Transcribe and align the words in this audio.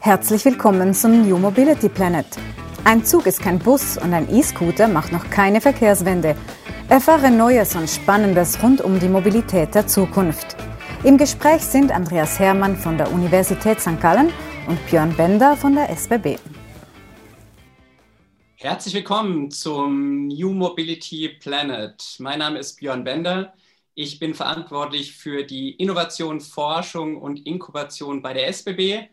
Herzlich 0.00 0.44
willkommen 0.44 0.94
zum 0.94 1.28
New 1.28 1.38
Mobility 1.38 1.88
Planet. 1.88 2.26
Ein 2.84 3.04
Zug 3.04 3.26
ist 3.26 3.42
kein 3.42 3.58
Bus 3.58 3.98
und 3.98 4.14
ein 4.14 4.32
E-Scooter 4.34 4.88
macht 4.88 5.12
noch 5.12 5.28
keine 5.30 5.60
Verkehrswende. 5.60 6.36
Erfahre 6.88 7.30
Neues 7.30 7.76
und 7.76 7.88
Spannendes 7.90 8.62
rund 8.62 8.80
um 8.80 8.98
die 8.98 9.08
Mobilität 9.08 9.74
der 9.74 9.86
Zukunft. 9.86 10.56
Im 11.04 11.18
Gespräch 11.18 11.62
sind 11.62 11.92
Andreas 11.92 12.38
Hermann 12.38 12.76
von 12.76 12.96
der 12.96 13.12
Universität 13.12 13.80
St. 13.80 14.00
Gallen 14.00 14.32
und 14.66 14.84
Björn 14.86 15.14
Bender 15.16 15.56
von 15.56 15.74
der 15.74 15.90
SBB. 15.90 16.38
Herzlich 18.56 18.94
willkommen 18.94 19.50
zum 19.50 20.26
New 20.26 20.52
Mobility 20.52 21.28
Planet. 21.40 22.02
Mein 22.18 22.40
Name 22.40 22.58
ist 22.58 22.80
Björn 22.80 23.04
Bender. 23.04 23.52
Ich 24.00 24.20
bin 24.20 24.32
verantwortlich 24.32 25.16
für 25.16 25.42
die 25.42 25.72
Innovation, 25.72 26.40
Forschung 26.40 27.20
und 27.20 27.44
Inkubation 27.44 28.22
bei 28.22 28.32
der 28.32 28.46
SBB. 28.46 29.08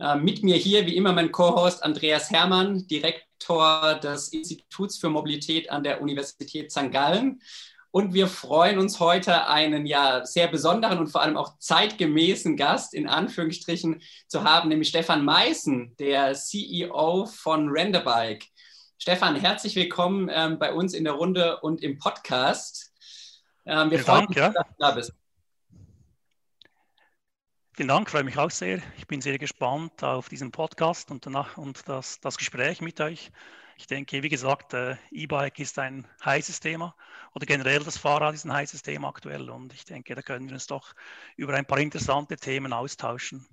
Äh, 0.00 0.16
mit 0.16 0.42
mir 0.42 0.56
hier, 0.56 0.84
wie 0.84 0.96
immer, 0.96 1.12
mein 1.12 1.30
Co-Host 1.30 1.84
Andreas 1.84 2.28
Hermann, 2.32 2.88
Direktor 2.88 3.94
des 4.02 4.30
Instituts 4.30 4.98
für 4.98 5.10
Mobilität 5.10 5.70
an 5.70 5.84
der 5.84 6.02
Universität 6.02 6.72
St. 6.72 6.90
Gallen. 6.90 7.40
Und 7.92 8.14
wir 8.14 8.26
freuen 8.26 8.80
uns 8.80 8.98
heute, 8.98 9.46
einen 9.46 9.86
ja 9.86 10.26
sehr 10.26 10.48
besonderen 10.48 10.98
und 10.98 11.06
vor 11.06 11.22
allem 11.22 11.36
auch 11.36 11.56
zeitgemäßen 11.60 12.56
Gast 12.56 12.94
in 12.94 13.08
Anführungsstrichen 13.08 14.02
zu 14.26 14.42
haben, 14.42 14.70
nämlich 14.70 14.88
Stefan 14.88 15.24
Meißen, 15.24 15.94
der 16.00 16.34
CEO 16.34 17.26
von 17.26 17.68
Renderbike. 17.68 18.46
Stefan, 18.98 19.36
herzlich 19.36 19.76
willkommen 19.76 20.28
ähm, 20.32 20.58
bei 20.58 20.72
uns 20.72 20.94
in 20.94 21.04
der 21.04 21.12
Runde 21.12 21.60
und 21.60 21.80
im 21.80 22.00
Podcast. 22.00 22.85
Ähm, 23.66 23.90
wir 23.90 23.98
Vielen 23.98 24.04
freuen 24.04 24.26
uns, 24.26 24.36
ja. 24.36 24.50
dass 24.50 24.66
du 24.66 24.74
da 24.78 24.90
bist. 24.92 25.12
Vielen 27.72 27.88
Dank, 27.88 28.08
freue 28.08 28.24
mich 28.24 28.38
auch 28.38 28.50
sehr. 28.50 28.80
Ich 28.96 29.06
bin 29.06 29.20
sehr 29.20 29.38
gespannt 29.38 30.02
auf 30.02 30.30
diesen 30.30 30.50
Podcast 30.50 31.10
und 31.10 31.26
danach 31.26 31.58
und 31.58 31.86
das, 31.88 32.20
das 32.20 32.38
Gespräch 32.38 32.80
mit 32.80 33.00
euch. 33.00 33.30
Ich 33.76 33.86
denke, 33.86 34.22
wie 34.22 34.30
gesagt, 34.30 34.72
äh, 34.72 34.96
E-Bike 35.10 35.58
ist 35.58 35.78
ein 35.78 36.08
heißes 36.24 36.60
Thema 36.60 36.96
oder 37.34 37.44
generell 37.44 37.80
das 37.80 37.98
Fahrrad 37.98 38.34
ist 38.34 38.46
ein 38.46 38.52
heißes 38.52 38.82
Thema 38.82 39.08
aktuell 39.08 39.50
und 39.50 39.74
ich 39.74 39.84
denke, 39.84 40.14
da 40.14 40.22
können 40.22 40.46
wir 40.46 40.54
uns 40.54 40.66
doch 40.66 40.94
über 41.36 41.52
ein 41.52 41.66
paar 41.66 41.80
interessante 41.80 42.36
Themen 42.36 42.72
austauschen. 42.72 43.46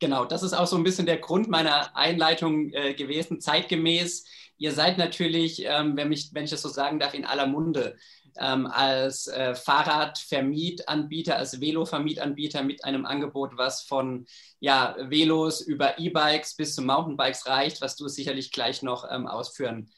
Genau, 0.00 0.24
das 0.24 0.42
ist 0.42 0.52
auch 0.52 0.66
so 0.66 0.76
ein 0.76 0.84
bisschen 0.84 1.06
der 1.06 1.18
Grund 1.18 1.48
meiner 1.48 1.96
Einleitung 1.96 2.72
äh, 2.72 2.94
gewesen. 2.94 3.40
Zeitgemäß, 3.40 4.24
ihr 4.56 4.72
seid 4.72 4.96
natürlich, 4.96 5.64
ähm, 5.64 5.96
wenn, 5.96 6.08
mich, 6.08 6.30
wenn 6.32 6.44
ich 6.44 6.50
das 6.50 6.62
so 6.62 6.68
sagen 6.68 7.00
darf, 7.00 7.14
in 7.14 7.24
aller 7.24 7.46
Munde 7.46 7.96
ähm, 8.38 8.66
als 8.66 9.26
äh, 9.26 9.56
Fahrradvermietanbieter, 9.56 11.36
als 11.36 11.60
Velo-Vermietanbieter 11.60 12.62
mit 12.62 12.84
einem 12.84 13.06
Angebot, 13.06 13.56
was 13.56 13.82
von 13.82 14.26
ja, 14.60 14.96
Velos 15.00 15.60
über 15.60 15.98
E-Bikes 15.98 16.54
bis 16.54 16.76
zu 16.76 16.82
Mountainbikes 16.82 17.46
reicht, 17.46 17.80
was 17.80 17.96
du 17.96 18.06
sicherlich 18.06 18.52
gleich 18.52 18.82
noch 18.82 19.04
ähm, 19.10 19.26
ausführen 19.26 19.90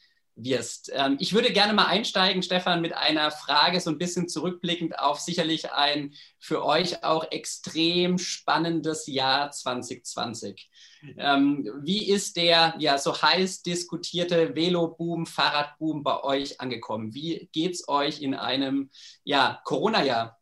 wirst. 0.45 0.91
Ähm, 0.95 1.17
ich 1.21 1.33
würde 1.33 1.53
gerne 1.53 1.73
mal 1.73 1.87
einsteigen, 1.87 2.43
Stefan, 2.43 2.81
mit 2.81 2.93
einer 2.93 3.31
Frage, 3.31 3.81
so 3.81 3.91
ein 3.91 3.99
bisschen 3.99 4.29
zurückblickend 4.29 4.99
auf 4.99 5.21
sicherlich 5.21 5.73
ein 5.73 6.15
für 6.39 6.65
euch 6.65 7.05
auch 7.05 7.31
extrem 7.31 8.19
spannendes 8.19 9.07
Jahr 9.07 9.51
2020. 9.51 10.71
Ähm, 11.17 11.71
wie 11.83 12.11
ist 12.11 12.37
der 12.37 12.75
ja 12.79 12.99
so 12.99 13.21
heiß 13.21 13.63
diskutierte 13.63 14.55
Velo-Boom, 14.55 15.27
Fahrradboom 15.27 16.03
bei 16.03 16.23
euch 16.23 16.61
angekommen? 16.61 17.15
Wie 17.15 17.49
geht 17.53 17.75
es 17.75 17.89
euch 17.89 18.21
in 18.21 18.35
einem 18.35 18.91
ja, 19.25 19.61
Corona-Jahr? 19.65 20.39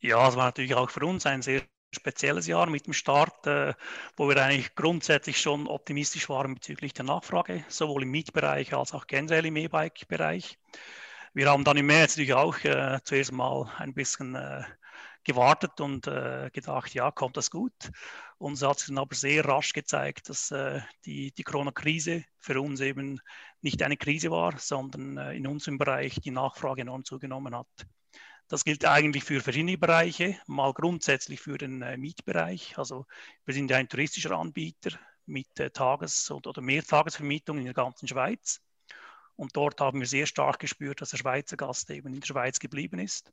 Ja, 0.00 0.28
es 0.28 0.36
war 0.36 0.46
natürlich 0.46 0.74
auch 0.74 0.90
für 0.90 1.04
uns 1.04 1.26
ein 1.26 1.42
sehr 1.42 1.62
spezielles 1.90 2.46
Jahr 2.46 2.68
mit 2.68 2.86
dem 2.86 2.92
Start, 2.92 3.46
äh, 3.46 3.74
wo 4.16 4.28
wir 4.28 4.42
eigentlich 4.42 4.74
grundsätzlich 4.74 5.40
schon 5.40 5.66
optimistisch 5.66 6.28
waren 6.28 6.54
bezüglich 6.54 6.92
der 6.92 7.04
Nachfrage, 7.04 7.64
sowohl 7.68 8.02
im 8.02 8.10
Mietbereich 8.10 8.74
als 8.74 8.92
auch 8.92 9.06
generell 9.06 9.46
im 9.46 9.56
E-Bike-Bereich. 9.56 10.58
Wir 11.34 11.50
haben 11.50 11.64
dann 11.64 11.76
im 11.76 11.86
März 11.86 12.16
natürlich 12.16 12.34
auch 12.34 12.58
äh, 12.64 12.98
zuerst 13.04 13.32
mal 13.32 13.70
ein 13.78 13.94
bisschen 13.94 14.34
äh, 14.34 14.64
gewartet 15.24 15.80
und 15.80 16.06
äh, 16.06 16.50
gedacht, 16.52 16.94
ja, 16.94 17.10
kommt 17.10 17.36
das 17.36 17.50
gut. 17.50 17.90
Und 18.38 18.54
es 18.54 18.62
hat 18.62 18.78
sich 18.78 18.88
dann 18.88 18.98
aber 18.98 19.14
sehr 19.14 19.44
rasch 19.44 19.72
gezeigt, 19.72 20.28
dass 20.30 20.50
äh, 20.50 20.80
die, 21.04 21.32
die 21.32 21.42
Corona-Krise 21.42 22.24
für 22.38 22.60
uns 22.60 22.80
eben 22.80 23.20
nicht 23.60 23.82
eine 23.82 23.96
Krise 23.96 24.30
war, 24.30 24.58
sondern 24.58 25.18
äh, 25.18 25.34
in 25.34 25.46
unserem 25.46 25.78
Bereich 25.78 26.20
die 26.20 26.30
Nachfrage 26.30 26.82
enorm 26.82 27.04
zugenommen 27.04 27.54
hat. 27.54 27.66
Das 28.48 28.64
gilt 28.64 28.86
eigentlich 28.86 29.24
für 29.24 29.42
verschiedene 29.42 29.76
Bereiche, 29.76 30.38
mal 30.46 30.72
grundsätzlich 30.72 31.38
für 31.40 31.58
den 31.58 31.82
äh, 31.82 31.98
Mietbereich. 31.98 32.78
Also 32.78 33.04
wir 33.44 33.52
sind 33.52 33.70
ja 33.70 33.76
ein 33.76 33.90
touristischer 33.90 34.32
Anbieter 34.32 34.98
mit 35.26 35.60
äh, 35.60 35.70
Tages- 35.70 36.30
oder 36.30 36.62
Mehrtagesvermietung 36.62 37.58
in 37.58 37.66
der 37.66 37.74
ganzen 37.74 38.08
Schweiz. 38.08 38.62
Und 39.36 39.54
dort 39.54 39.80
haben 39.82 40.00
wir 40.00 40.06
sehr 40.06 40.26
stark 40.26 40.58
gespürt, 40.60 41.02
dass 41.02 41.10
der 41.10 41.18
Schweizer 41.18 41.58
Gast 41.58 41.90
eben 41.90 42.14
in 42.14 42.20
der 42.20 42.26
Schweiz 42.26 42.58
geblieben 42.58 42.98
ist. 42.98 43.32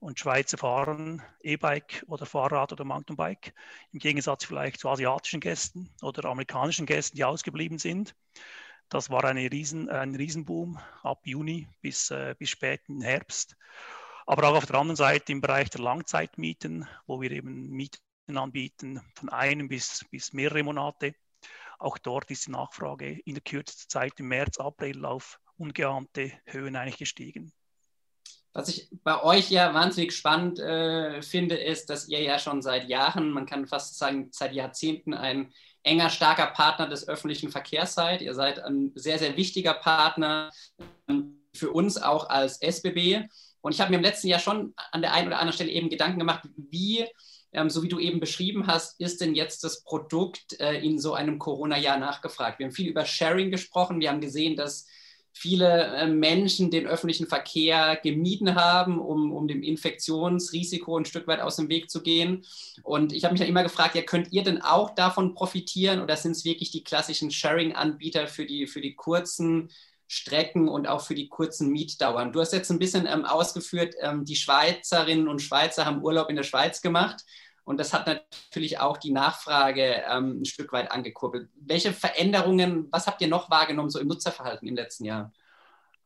Und 0.00 0.18
Schweizer 0.18 0.56
fahren 0.56 1.22
E-Bike 1.40 2.02
oder 2.08 2.24
Fahrrad 2.24 2.72
oder 2.72 2.84
Mountainbike, 2.84 3.54
im 3.92 3.98
Gegensatz 3.98 4.44
vielleicht 4.44 4.80
zu 4.80 4.88
asiatischen 4.88 5.40
Gästen 5.40 5.90
oder 6.00 6.24
amerikanischen 6.24 6.86
Gästen, 6.86 7.16
die 7.16 7.24
ausgeblieben 7.24 7.78
sind. 7.78 8.16
Das 8.88 9.10
war 9.10 9.24
eine 9.24 9.50
Riesen, 9.50 9.90
ein 9.90 10.14
Riesenboom 10.14 10.78
ab 11.02 11.20
Juni 11.24 11.68
bis, 11.82 12.10
äh, 12.10 12.34
bis 12.38 12.50
späten 12.50 13.02
Herbst. 13.02 13.56
Aber 14.26 14.48
auch 14.48 14.56
auf 14.56 14.66
der 14.66 14.76
anderen 14.76 14.96
Seite 14.96 15.32
im 15.32 15.40
Bereich 15.40 15.70
der 15.70 15.82
Langzeitmieten, 15.82 16.88
wo 17.06 17.20
wir 17.20 17.30
eben 17.30 17.70
Mieten 17.70 18.00
anbieten 18.34 19.00
von 19.14 19.28
einem 19.28 19.68
bis, 19.68 20.04
bis 20.10 20.32
mehrere 20.32 20.62
Monate. 20.62 21.14
Auch 21.78 21.98
dort 21.98 22.30
ist 22.30 22.46
die 22.46 22.52
Nachfrage 22.52 23.20
in 23.24 23.34
der 23.34 23.42
kürzesten 23.42 23.88
Zeit 23.88 24.18
im 24.18 24.28
März, 24.28 24.58
April 24.58 25.04
auf 25.04 25.38
ungeahnte 25.58 26.32
Höhen 26.46 26.76
eigentlich 26.76 26.98
gestiegen. 26.98 27.52
Was 28.54 28.68
ich 28.68 28.88
bei 29.02 29.20
euch 29.22 29.50
ja 29.50 29.74
wahnsinnig 29.74 30.14
spannend 30.14 30.60
äh, 30.60 31.20
finde, 31.22 31.56
ist, 31.56 31.90
dass 31.90 32.06
ihr 32.06 32.22
ja 32.22 32.38
schon 32.38 32.62
seit 32.62 32.88
Jahren, 32.88 33.30
man 33.30 33.46
kann 33.46 33.66
fast 33.66 33.98
sagen 33.98 34.28
seit 34.30 34.52
Jahrzehnten, 34.52 35.12
ein 35.12 35.52
enger, 35.82 36.08
starker 36.08 36.46
Partner 36.46 36.88
des 36.88 37.08
öffentlichen 37.08 37.50
Verkehrs 37.50 37.94
seid. 37.94 38.22
Ihr 38.22 38.32
seid 38.32 38.60
ein 38.60 38.92
sehr, 38.94 39.18
sehr 39.18 39.36
wichtiger 39.36 39.74
Partner 39.74 40.52
ähm, 41.08 41.42
für 41.52 41.72
uns 41.72 42.00
auch 42.00 42.28
als 42.28 42.62
SBB. 42.62 43.28
Und 43.64 43.74
ich 43.74 43.80
habe 43.80 43.90
mir 43.90 43.96
im 43.96 44.02
letzten 44.02 44.28
Jahr 44.28 44.40
schon 44.40 44.74
an 44.92 45.00
der 45.00 45.14
einen 45.14 45.28
oder 45.28 45.38
anderen 45.38 45.54
Stelle 45.54 45.70
eben 45.70 45.88
Gedanken 45.88 46.18
gemacht, 46.18 46.46
wie, 46.54 47.06
ähm, 47.50 47.70
so 47.70 47.82
wie 47.82 47.88
du 47.88 47.98
eben 47.98 48.20
beschrieben 48.20 48.66
hast, 48.66 49.00
ist 49.00 49.22
denn 49.22 49.34
jetzt 49.34 49.64
das 49.64 49.82
Produkt 49.82 50.60
äh, 50.60 50.84
in 50.84 50.98
so 50.98 51.14
einem 51.14 51.38
Corona-Jahr 51.38 51.98
nachgefragt? 51.98 52.58
Wir 52.58 52.66
haben 52.66 52.74
viel 52.74 52.90
über 52.90 53.06
Sharing 53.06 53.50
gesprochen. 53.50 54.00
Wir 54.00 54.10
haben 54.10 54.20
gesehen, 54.20 54.54
dass 54.54 54.86
viele 55.32 55.86
äh, 55.96 56.06
Menschen 56.06 56.70
den 56.70 56.86
öffentlichen 56.86 57.26
Verkehr 57.26 57.98
gemieden 58.02 58.54
haben, 58.54 58.98
um, 58.98 59.32
um 59.32 59.48
dem 59.48 59.62
Infektionsrisiko 59.62 60.98
ein 60.98 61.06
Stück 61.06 61.26
weit 61.26 61.40
aus 61.40 61.56
dem 61.56 61.70
Weg 61.70 61.88
zu 61.88 62.02
gehen. 62.02 62.44
Und 62.82 63.14
ich 63.14 63.24
habe 63.24 63.32
mich 63.32 63.40
dann 63.40 63.48
immer 63.48 63.62
gefragt, 63.62 63.94
ja, 63.94 64.02
könnt 64.02 64.30
ihr 64.30 64.42
denn 64.42 64.60
auch 64.60 64.94
davon 64.94 65.32
profitieren 65.32 66.02
oder 66.02 66.18
sind 66.18 66.32
es 66.32 66.44
wirklich 66.44 66.70
die 66.70 66.84
klassischen 66.84 67.30
Sharing-Anbieter 67.30 68.26
für 68.26 68.44
die, 68.44 68.66
für 68.66 68.82
die 68.82 68.94
kurzen 68.94 69.70
Strecken 70.06 70.68
und 70.68 70.86
auch 70.86 71.00
für 71.00 71.14
die 71.14 71.28
kurzen 71.28 71.70
Mietdauern. 71.70 72.32
Du 72.32 72.40
hast 72.40 72.52
jetzt 72.52 72.70
ein 72.70 72.78
bisschen 72.78 73.06
ähm, 73.06 73.24
ausgeführt, 73.24 73.94
ähm, 74.00 74.24
die 74.24 74.36
Schweizerinnen 74.36 75.28
und 75.28 75.42
Schweizer 75.42 75.86
haben 75.86 76.02
Urlaub 76.02 76.28
in 76.30 76.36
der 76.36 76.42
Schweiz 76.42 76.82
gemacht 76.82 77.24
und 77.64 77.78
das 77.78 77.92
hat 77.92 78.06
natürlich 78.06 78.78
auch 78.78 78.98
die 78.98 79.12
Nachfrage 79.12 80.04
ähm, 80.08 80.42
ein 80.42 80.44
Stück 80.44 80.72
weit 80.72 80.92
angekurbelt. 80.92 81.48
Welche 81.54 81.92
Veränderungen, 81.92 82.88
was 82.90 83.06
habt 83.06 83.22
ihr 83.22 83.28
noch 83.28 83.50
wahrgenommen 83.50 83.90
so 83.90 83.98
im 83.98 84.08
Nutzerverhalten 84.08 84.68
im 84.68 84.76
letzten 84.76 85.06
Jahr? 85.06 85.32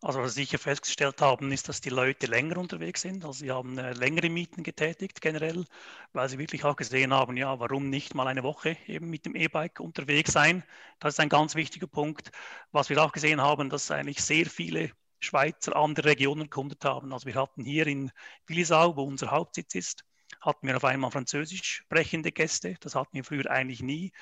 Also 0.01 0.21
was 0.21 0.37
wir 0.37 0.45
sicher 0.45 0.59
festgestellt 0.59 1.21
haben, 1.21 1.51
ist, 1.51 1.69
dass 1.69 1.81
die 1.81 1.91
Leute 1.91 2.27
länger 2.27 2.59
unterwegs 2.59 3.01
sind. 3.03 3.25
Also 3.25 3.41
sie 3.41 3.51
haben 3.51 3.79
äh, 3.79 3.93
längere 3.95 4.31
Mieten 4.31 4.63
getätigt 4.63 5.21
generell, 5.21 5.65
weil 6.13 6.29
sie 6.29 6.39
wirklich 6.39 6.65
auch 6.65 6.77
gesehen 6.77 7.13
haben, 7.13 7.37
ja, 7.37 7.59
warum 7.59 7.91
nicht 7.91 8.15
mal 8.15 8.29
eine 8.29 8.45
Woche 8.45 8.77
eben 8.87 9.11
mit 9.11 9.27
dem 9.27 9.35
E-Bike 9.35 9.81
unterwegs 9.81 10.33
sein. 10.33 10.63
Das 11.01 11.15
ist 11.15 11.21
ein 11.21 11.29
ganz 11.29 11.57
wichtiger 11.57 11.89
Punkt. 11.89 12.31
Was 12.71 12.91
wir 12.91 13.03
auch 13.03 13.11
gesehen 13.11 13.41
haben, 13.41 13.71
dass 13.71 13.91
eigentlich 13.91 14.23
sehr 14.23 14.47
viele 14.47 14.93
Schweizer 15.21 15.75
andere 15.75 16.11
Regionen 16.11 16.43
erkundet 16.43 16.85
haben. 16.85 17.13
Also 17.13 17.27
wir 17.27 17.35
hatten 17.35 17.65
hier 17.65 17.89
in 17.89 18.13
Willisau, 18.47 18.97
wo 18.97 19.03
unser 19.03 19.33
Hauptsitz 19.33 19.75
ist, 19.75 20.05
hatten 20.41 20.69
wir 20.69 20.77
auf 20.77 20.85
einmal 20.85 21.11
französisch 21.11 21.83
sprechende 21.83 22.31
Gäste. 22.31 22.77
Das 22.81 22.95
hatten 22.95 23.15
wir 23.15 23.25
früher 23.25 23.51
eigentlich 23.51 23.83
nie. 23.83 24.13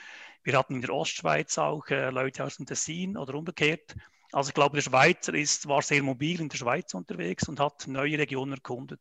Wir 0.43 0.57
hatten 0.57 0.77
in 0.77 0.81
der 0.81 0.95
Ostschweiz 0.95 1.59
auch 1.59 1.87
äh, 1.89 2.09
Leute 2.09 2.45
aus 2.45 2.57
dem 2.57 2.65
Tessin 2.65 3.19
oder 3.19 3.35
umgekehrt. 3.35 3.95
Also 4.37 4.51
ich 4.51 4.55
glaube, 4.55 4.77
der 4.77 4.83
Schweizer 4.83 5.33
ist, 5.33 5.67
war 5.67 5.81
sehr 5.81 6.03
mobil 6.03 6.43
in 6.43 6.51
der 6.51 6.59
Schweiz 6.59 6.93
unterwegs 6.93 7.49
und 7.49 7.59
hat 7.59 7.87
neue 7.87 8.19
Regionen 8.19 8.53
erkundet. 8.53 9.01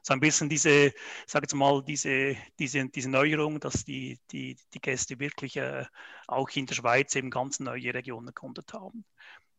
So 0.00 0.14
ein 0.14 0.20
bisschen 0.20 0.48
diese, 0.48 0.92
sage 1.26 1.42
jetzt 1.42 1.54
mal, 1.54 1.82
diese, 1.82 2.36
diese, 2.56 2.88
diese 2.88 3.10
Neuerung, 3.10 3.58
dass 3.58 3.84
die, 3.84 4.20
die, 4.30 4.56
die 4.72 4.80
Gäste 4.80 5.18
wirklich 5.18 5.56
äh, 5.56 5.86
auch 6.28 6.48
in 6.50 6.66
der 6.66 6.76
Schweiz 6.76 7.16
eben 7.16 7.30
ganz 7.30 7.58
neue 7.58 7.92
Regionen 7.92 8.28
erkundet 8.28 8.72
haben. 8.72 9.04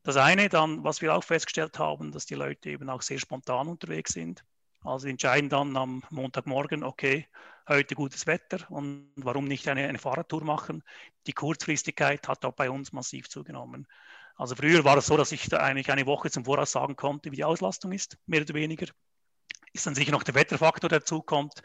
Das 0.03 0.15
eine 0.15 0.47
dann, 0.47 0.85
was 0.85 1.01
wir 1.01 1.13
auch 1.13 1.25
festgestellt 1.25 1.77
haben, 1.77 2.13
dass 2.13 2.25
die 2.25 2.35
Leute 2.35 2.69
eben 2.69 2.89
auch 2.89 3.01
sehr 3.01 3.19
spontan 3.19 3.67
unterwegs 3.67 4.13
sind. 4.13 4.45
Also 4.81 5.09
entscheiden 5.09 5.49
dann 5.49 5.75
am 5.75 6.03
Montagmorgen, 6.09 6.85
okay, 6.85 7.27
heute 7.67 7.95
gutes 7.95 8.27
Wetter 8.27 8.65
und 8.71 9.11
warum 9.17 9.43
nicht 9.43 9.67
eine, 9.67 9.89
eine 9.89 9.99
Fahrradtour 9.99 10.45
machen? 10.45 10.83
Die 11.27 11.33
Kurzfristigkeit 11.33 12.29
hat 12.29 12.45
auch 12.45 12.53
bei 12.53 12.69
uns 12.69 12.93
massiv 12.93 13.27
zugenommen. 13.27 13.87
Also 14.35 14.55
früher 14.55 14.83
war 14.83 14.97
es 14.97 15.07
so, 15.07 15.17
dass 15.17 15.31
ich 15.31 15.47
da 15.49 15.57
eigentlich 15.57 15.91
eine 15.91 16.05
Woche 16.05 16.31
zum 16.31 16.45
Voraus 16.45 16.71
sagen 16.71 16.95
konnte, 16.95 17.31
wie 17.31 17.37
die 17.37 17.43
Auslastung 17.43 17.91
ist, 17.91 18.17
mehr 18.25 18.41
oder 18.41 18.53
weniger. 18.53 18.87
Ist 19.73 19.85
dann 19.85 19.95
sicher 19.95 20.11
noch 20.11 20.23
der 20.23 20.35
Wetterfaktor, 20.35 20.89
der 20.89 20.99
dazukommt. 20.99 21.61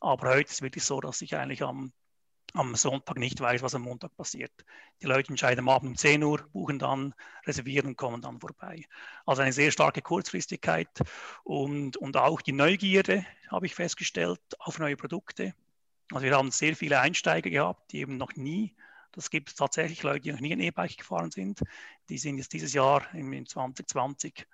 Aber 0.00 0.28
heute 0.28 0.48
ist 0.48 0.52
es 0.52 0.62
wirklich 0.62 0.84
so, 0.84 1.00
dass 1.00 1.20
ich 1.22 1.34
eigentlich 1.36 1.62
am, 1.62 1.92
am 2.54 2.74
Sonntag 2.74 3.18
nicht 3.18 3.40
weiß, 3.40 3.62
was 3.62 3.74
am 3.74 3.82
Montag 3.82 4.16
passiert. 4.16 4.52
Die 5.02 5.06
Leute 5.06 5.30
entscheiden 5.30 5.60
am 5.60 5.68
Abend 5.68 5.90
um 5.90 5.96
10 5.96 6.22
Uhr, 6.22 6.46
buchen 6.52 6.78
dann, 6.78 7.14
reservieren 7.46 7.88
und 7.88 7.96
kommen 7.96 8.20
dann 8.20 8.40
vorbei. 8.40 8.84
Also 9.26 9.42
eine 9.42 9.52
sehr 9.52 9.70
starke 9.70 10.02
Kurzfristigkeit 10.02 10.88
und, 11.44 11.96
und 11.96 12.16
auch 12.16 12.40
die 12.40 12.52
Neugierde, 12.52 13.24
habe 13.50 13.66
ich 13.66 13.74
festgestellt, 13.74 14.40
auf 14.58 14.78
neue 14.78 14.96
Produkte. 14.96 15.54
Also 16.12 16.24
wir 16.24 16.36
haben 16.36 16.50
sehr 16.50 16.76
viele 16.76 17.00
Einsteiger 17.00 17.50
gehabt, 17.50 17.92
die 17.92 18.00
eben 18.00 18.16
noch 18.16 18.34
nie 18.34 18.74
das 19.12 19.30
gibt 19.30 19.50
es 19.50 19.54
tatsächlich 19.54 20.02
Leute, 20.02 20.20
die 20.20 20.32
noch 20.32 20.40
nie 20.40 20.52
ein 20.52 20.60
E-Bike 20.60 20.98
gefahren 20.98 21.30
sind. 21.30 21.60
Die 22.08 22.18
sind 22.18 22.38
jetzt 22.38 22.52
dieses 22.52 22.72
Jahr 22.72 23.02
in 23.14 23.46
2020 23.46 24.46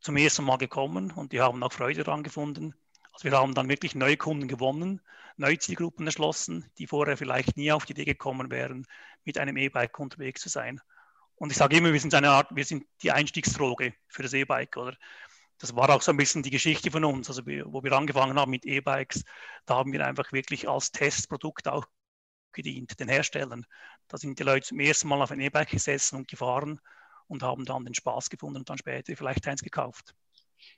zum 0.00 0.16
ersten 0.16 0.44
Mal 0.44 0.58
gekommen 0.58 1.10
und 1.12 1.32
die 1.32 1.40
haben 1.40 1.62
auch 1.62 1.72
Freude 1.72 2.04
daran 2.04 2.22
gefunden. 2.22 2.74
Also 3.12 3.30
wir 3.30 3.38
haben 3.38 3.54
dann 3.54 3.68
wirklich 3.68 3.94
neue 3.94 4.16
Kunden 4.16 4.48
gewonnen, 4.48 5.00
neue 5.36 5.58
Zielgruppen 5.58 6.06
erschlossen, 6.06 6.70
die 6.78 6.86
vorher 6.86 7.16
vielleicht 7.16 7.56
nie 7.56 7.72
auf 7.72 7.84
die 7.84 7.92
Idee 7.92 8.04
gekommen 8.04 8.50
wären, 8.50 8.86
mit 9.24 9.38
einem 9.38 9.56
E-Bike 9.56 9.98
unterwegs 9.98 10.40
zu 10.40 10.48
sein. 10.48 10.80
Und 11.36 11.50
ich 11.50 11.58
sage 11.58 11.76
immer, 11.76 11.92
wir 11.92 12.00
sind 12.00 12.14
eine 12.14 12.30
Art, 12.30 12.54
wir 12.54 12.64
sind 12.64 12.84
die 13.02 13.12
Einstiegsdroge 13.12 13.94
für 14.08 14.22
das 14.22 14.32
E-Bike, 14.32 14.76
oder? 14.76 14.96
Das 15.58 15.76
war 15.76 15.90
auch 15.90 16.00
so 16.00 16.10
ein 16.12 16.16
bisschen 16.16 16.42
die 16.42 16.50
Geschichte 16.50 16.90
von 16.90 17.04
uns, 17.04 17.28
also 17.28 17.42
wo 17.44 17.82
wir 17.82 17.92
angefangen 17.92 18.38
haben 18.38 18.50
mit 18.50 18.64
E-Bikes, 18.64 19.24
da 19.66 19.76
haben 19.76 19.92
wir 19.92 20.06
einfach 20.06 20.32
wirklich 20.32 20.68
als 20.68 20.90
Testprodukt 20.90 21.68
auch 21.68 21.86
gedient, 22.52 22.98
den 23.00 23.08
Herstellern. 23.08 23.64
Da 24.08 24.18
sind 24.18 24.38
die 24.38 24.42
Leute 24.42 24.66
zum 24.66 24.80
ersten 24.80 25.08
Mal 25.08 25.22
auf 25.22 25.30
ein 25.30 25.40
E-Bike 25.40 25.70
gesessen 25.70 26.16
und 26.16 26.28
gefahren 26.28 26.80
und 27.28 27.42
haben 27.42 27.64
dann 27.64 27.84
den 27.84 27.94
Spaß 27.94 28.30
gefunden 28.30 28.58
und 28.58 28.68
dann 28.68 28.78
später 28.78 29.16
vielleicht 29.16 29.46
eins 29.46 29.62
gekauft. 29.62 30.14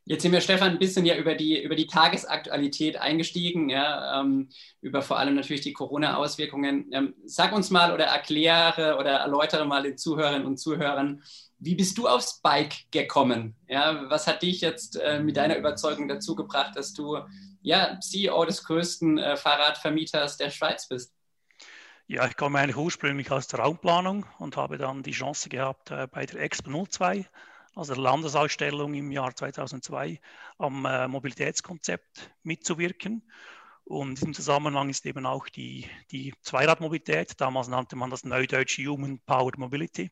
Jetzt 0.05 0.23
sind 0.23 0.33
wir, 0.33 0.41
Stefan, 0.41 0.71
ein 0.71 0.79
bisschen 0.79 1.05
ja 1.05 1.17
über 1.17 1.35
die, 1.35 1.63
über 1.63 1.77
die 1.77 1.87
Tagesaktualität 1.87 2.97
eingestiegen, 2.97 3.69
ja, 3.69 4.21
ähm, 4.21 4.49
über 4.81 5.03
vor 5.03 5.19
allem 5.19 5.35
natürlich 5.35 5.63
die 5.63 5.73
Corona-Auswirkungen. 5.73 6.89
Ähm, 6.93 7.15
sag 7.25 7.53
uns 7.53 7.71
mal 7.71 7.93
oder 7.93 8.07
erkläre 8.07 8.97
oder 8.99 9.13
erläutere 9.19 9.65
mal 9.65 9.83
den 9.83 9.99
Zuhörerinnen 9.99 10.47
und 10.47 10.59
Zuhörern, 10.59 11.23
wie 11.59 11.77
bist 11.77 11.97
du 11.99 12.09
aufs 12.09 12.41
Bike 12.43 12.91
gekommen? 12.91 13.55
Ja, 13.69 14.11
was 14.11 14.27
hat 14.27 14.43
dich 14.43 14.61
jetzt 14.61 14.97
äh, 14.97 15.21
mit 15.21 15.37
deiner 15.37 15.57
Überzeugung 15.57 16.09
dazu 16.09 16.35
gebracht, 16.35 16.73
dass 16.75 16.93
du 16.93 17.19
ja, 17.63 17.99
CEO 18.01 18.45
des 18.45 18.65
größten 18.65 19.19
äh, 19.19 19.37
Fahrradvermieters 19.37 20.37
der 20.37 20.51
Schweiz 20.51 20.89
bist? 20.89 21.15
Ja, 22.09 22.27
ich 22.27 22.37
komme 22.37 22.59
eigentlich 22.59 22.77
ursprünglich 22.77 23.31
aus 23.31 23.47
der 23.47 23.61
Raumplanung 23.61 24.27
und 24.39 24.57
habe 24.57 24.77
dann 24.77 25.03
die 25.03 25.13
Chance 25.13 25.49
gehabt, 25.49 25.91
äh, 25.91 26.07
bei 26.11 26.27
der 26.27 26.41
Expo 26.41 26.85
02, 26.85 27.27
also 27.75 27.95
der 27.95 28.03
Landesausstellung 28.03 28.93
im 28.95 29.11
Jahr 29.13 29.35
2002, 29.35 30.21
am 30.59 30.85
äh, 30.85 31.09
Mobilitätskonzept 31.09 32.31
mitzuwirken. 32.43 33.23
Und 33.85 34.17
diesem 34.17 34.35
Zusammenhang 34.35 34.91
ist 34.91 35.07
eben 35.07 35.27
auch 35.27 35.49
die, 35.49 35.89
die 36.11 36.35
Zweiradmobilität, 36.43 37.41
damals 37.41 37.69
nannte 37.69 37.97
man 37.97 38.11
das 38.11 38.25
Neudeutsch 38.25 38.79
Human 38.79 39.21
Powered 39.21 39.59
Mobility, 39.59 40.11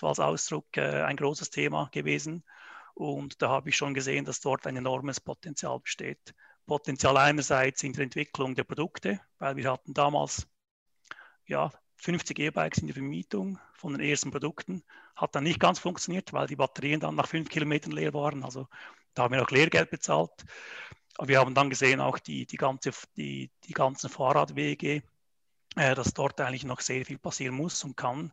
war 0.00 0.10
als 0.10 0.20
Ausdruck 0.20 0.76
äh, 0.76 1.02
ein 1.02 1.16
großes 1.16 1.50
Thema 1.50 1.88
gewesen. 1.90 2.44
Und 2.94 3.42
da 3.42 3.48
habe 3.48 3.70
ich 3.70 3.76
schon 3.76 3.94
gesehen, 3.94 4.24
dass 4.24 4.40
dort 4.40 4.66
ein 4.66 4.76
enormes 4.76 5.20
Potenzial 5.20 5.80
besteht. 5.80 6.34
Potenzial 6.66 7.16
einerseits 7.16 7.82
in 7.82 7.92
der 7.92 8.04
Entwicklung 8.04 8.54
der 8.54 8.64
Produkte, 8.64 9.20
weil 9.38 9.56
wir 9.56 9.70
hatten 9.72 9.94
damals 9.94 10.46
ja, 11.46 11.70
50 11.96 12.38
E-Bikes 12.38 12.78
in 12.78 12.86
der 12.88 12.94
Vermietung 12.94 13.58
von 13.74 13.92
den 13.92 14.06
ersten 14.06 14.30
Produkten. 14.30 14.82
Hat 15.16 15.34
dann 15.34 15.44
nicht 15.44 15.60
ganz 15.60 15.78
funktioniert, 15.78 16.32
weil 16.32 16.46
die 16.46 16.56
Batterien 16.56 17.00
dann 17.00 17.14
nach 17.14 17.28
fünf 17.28 17.48
Kilometern 17.48 17.92
leer 17.92 18.12
waren. 18.14 18.44
Also 18.44 18.68
da 19.14 19.24
haben 19.24 19.34
wir 19.34 19.42
auch 19.42 19.50
Lehrgeld 19.50 19.90
bezahlt. 19.90 20.44
Aber 21.16 21.28
wir 21.28 21.38
haben 21.38 21.54
dann 21.54 21.70
gesehen, 21.70 22.00
auch 22.00 22.18
die, 22.18 22.46
die, 22.46 22.56
ganze, 22.56 22.90
die, 23.16 23.50
die 23.64 23.72
ganzen 23.72 24.10
Fahrradwege, 24.10 25.02
äh, 25.76 25.94
dass 25.94 26.12
dort 26.12 26.40
eigentlich 26.40 26.64
noch 26.64 26.80
sehr 26.80 27.04
viel 27.04 27.18
passieren 27.18 27.54
muss 27.54 27.84
und 27.84 27.96
kann 27.96 28.32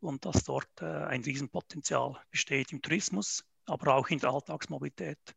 und 0.00 0.24
dass 0.24 0.44
dort 0.44 0.80
äh, 0.80 0.86
ein 0.86 1.22
Riesenpotenzial 1.22 2.20
besteht 2.30 2.72
im 2.72 2.80
Tourismus, 2.80 3.44
aber 3.66 3.94
auch 3.94 4.08
in 4.08 4.18
der 4.18 4.30
Alltagsmobilität. 4.30 5.36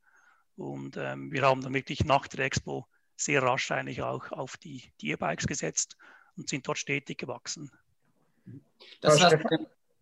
Und 0.56 0.96
ähm, 0.98 1.32
wir 1.32 1.44
haben 1.44 1.62
dann 1.62 1.74
wirklich 1.74 2.06
nach 2.06 2.28
der 2.28 2.46
Expo 2.46 2.88
sehr 3.18 3.44
rasch 3.44 3.72
eigentlich 3.72 4.02
auch 4.02 4.32
auf 4.32 4.58
die 4.58 4.92
E-Bikes 5.02 5.48
gesetzt 5.48 5.98
und 6.38 6.50
sind 6.50 6.68
dort 6.68 6.78
stetig 6.78 7.18
gewachsen. 7.18 7.72
Das 9.02 9.22
war, 9.22 9.38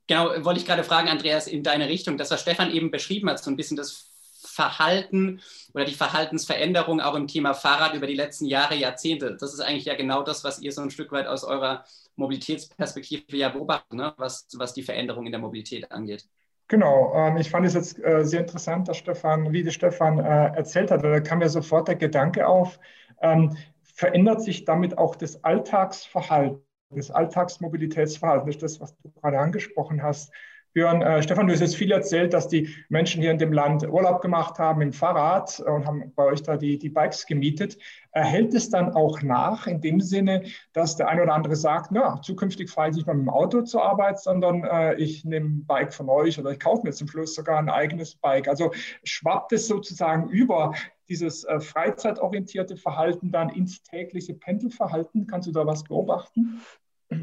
genau, 0.07 0.45
wollte 0.45 0.59
ich 0.59 0.65
gerade 0.65 0.83
fragen, 0.83 1.09
Andreas, 1.09 1.47
in 1.47 1.63
deine 1.63 1.87
Richtung, 1.87 2.17
das, 2.17 2.31
was 2.31 2.41
Stefan 2.41 2.71
eben 2.71 2.91
beschrieben 2.91 3.29
hat, 3.29 3.43
so 3.43 3.49
ein 3.49 3.55
bisschen 3.55 3.77
das 3.77 4.09
Verhalten 4.45 5.41
oder 5.73 5.85
die 5.85 5.93
Verhaltensveränderung 5.93 7.01
auch 7.01 7.15
im 7.15 7.27
Thema 7.27 7.53
Fahrrad 7.53 7.95
über 7.95 8.07
die 8.07 8.15
letzten 8.15 8.45
Jahre, 8.45 8.75
Jahrzehnte. 8.75 9.35
Das 9.39 9.53
ist 9.53 9.61
eigentlich 9.61 9.85
ja 9.85 9.95
genau 9.95 10.21
das, 10.21 10.43
was 10.43 10.59
ihr 10.59 10.71
so 10.71 10.81
ein 10.81 10.91
Stück 10.91 11.11
weit 11.11 11.27
aus 11.27 11.43
eurer 11.43 11.85
Mobilitätsperspektive 12.15 13.35
ja 13.35 13.49
beobachtet, 13.49 13.93
ne? 13.93 14.13
was, 14.17 14.47
was 14.55 14.73
die 14.73 14.83
Veränderung 14.83 15.25
in 15.25 15.31
der 15.31 15.41
Mobilität 15.41 15.91
angeht. 15.91 16.27
Genau, 16.67 17.13
ähm, 17.15 17.37
ich 17.37 17.49
fand 17.49 17.65
es 17.65 17.73
jetzt 17.73 18.03
äh, 18.03 18.23
sehr 18.23 18.41
interessant, 18.41 18.87
dass 18.87 18.97
Stefan, 18.97 19.51
wie 19.51 19.63
der 19.63 19.71
Stefan 19.71 20.19
äh, 20.19 20.55
erzählt 20.55 20.91
hat, 20.91 21.03
da 21.03 21.19
kam 21.19 21.39
mir 21.39 21.49
sofort 21.49 21.87
der 21.87 21.95
Gedanke 21.95 22.47
auf, 22.47 22.79
ähm, 23.21 23.55
verändert 23.93 24.41
sich 24.41 24.65
damit 24.65 24.97
auch 24.97 25.15
das 25.15 25.43
Alltagsverhalten, 25.43 26.61
das 26.89 27.11
Alltagsmobilitätsverhalten. 27.11 28.47
Das 28.47 28.55
ist 28.55 28.63
das, 28.63 28.79
was 28.81 28.97
du 28.97 29.11
gerade 29.11 29.39
angesprochen 29.39 30.03
hast. 30.03 30.31
Björn, 30.73 31.03
äh, 31.03 31.21
Stefan, 31.21 31.45
du 31.45 31.53
hast 31.53 31.59
jetzt 31.59 31.75
viel 31.75 31.91
erzählt, 31.91 32.33
dass 32.33 32.47
die 32.47 32.67
Menschen 32.89 33.21
hier 33.21 33.29
in 33.29 33.37
dem 33.37 33.53
Land 33.53 33.87
Urlaub 33.87 34.21
gemacht 34.21 34.57
haben 34.57 34.81
im 34.81 34.91
Fahrrad 34.91 35.59
und 35.59 35.85
haben 35.85 36.11
bei 36.15 36.23
euch 36.23 36.41
da 36.41 36.57
die, 36.57 36.79
die 36.79 36.89
Bikes 36.89 37.27
gemietet. 37.27 37.77
Hält 38.11 38.55
es 38.55 38.69
dann 38.71 38.91
auch 38.93 39.21
nach 39.21 39.67
in 39.67 39.81
dem 39.81 40.01
Sinne, 40.01 40.43
dass 40.73 40.95
der 40.95 41.09
eine 41.09 41.23
oder 41.23 41.33
andere 41.35 41.55
sagt, 41.55 41.91
na, 41.91 42.19
zukünftig 42.21 42.71
fahre 42.71 42.89
ich 42.89 42.95
nicht 42.95 43.05
mehr 43.05 43.15
mit 43.15 43.25
dem 43.25 43.29
Auto 43.29 43.61
zur 43.61 43.83
Arbeit, 43.83 44.19
sondern 44.19 44.63
äh, 44.63 44.95
ich 44.95 45.23
nehme 45.25 45.47
ein 45.47 45.65
Bike 45.65 45.93
von 45.93 46.09
euch 46.09 46.39
oder 46.39 46.51
ich 46.51 46.59
kaufe 46.59 46.85
mir 46.85 46.91
zum 46.91 47.07
Schluss 47.07 47.35
sogar 47.35 47.59
ein 47.59 47.69
eigenes 47.69 48.15
Bike. 48.15 48.47
Also 48.47 48.71
schwappt 49.03 49.53
es 49.53 49.67
sozusagen 49.67 50.27
über 50.29 50.73
dieses 51.07 51.43
äh, 51.43 51.59
freizeitorientierte 51.59 52.77
Verhalten 52.77 53.31
dann 53.31 53.49
ins 53.49 53.83
tägliche 53.83 54.33
Pendelverhalten? 54.33 55.27
Kannst 55.27 55.47
du 55.47 55.51
da 55.51 55.67
was 55.67 55.83
beobachten? 55.83 56.61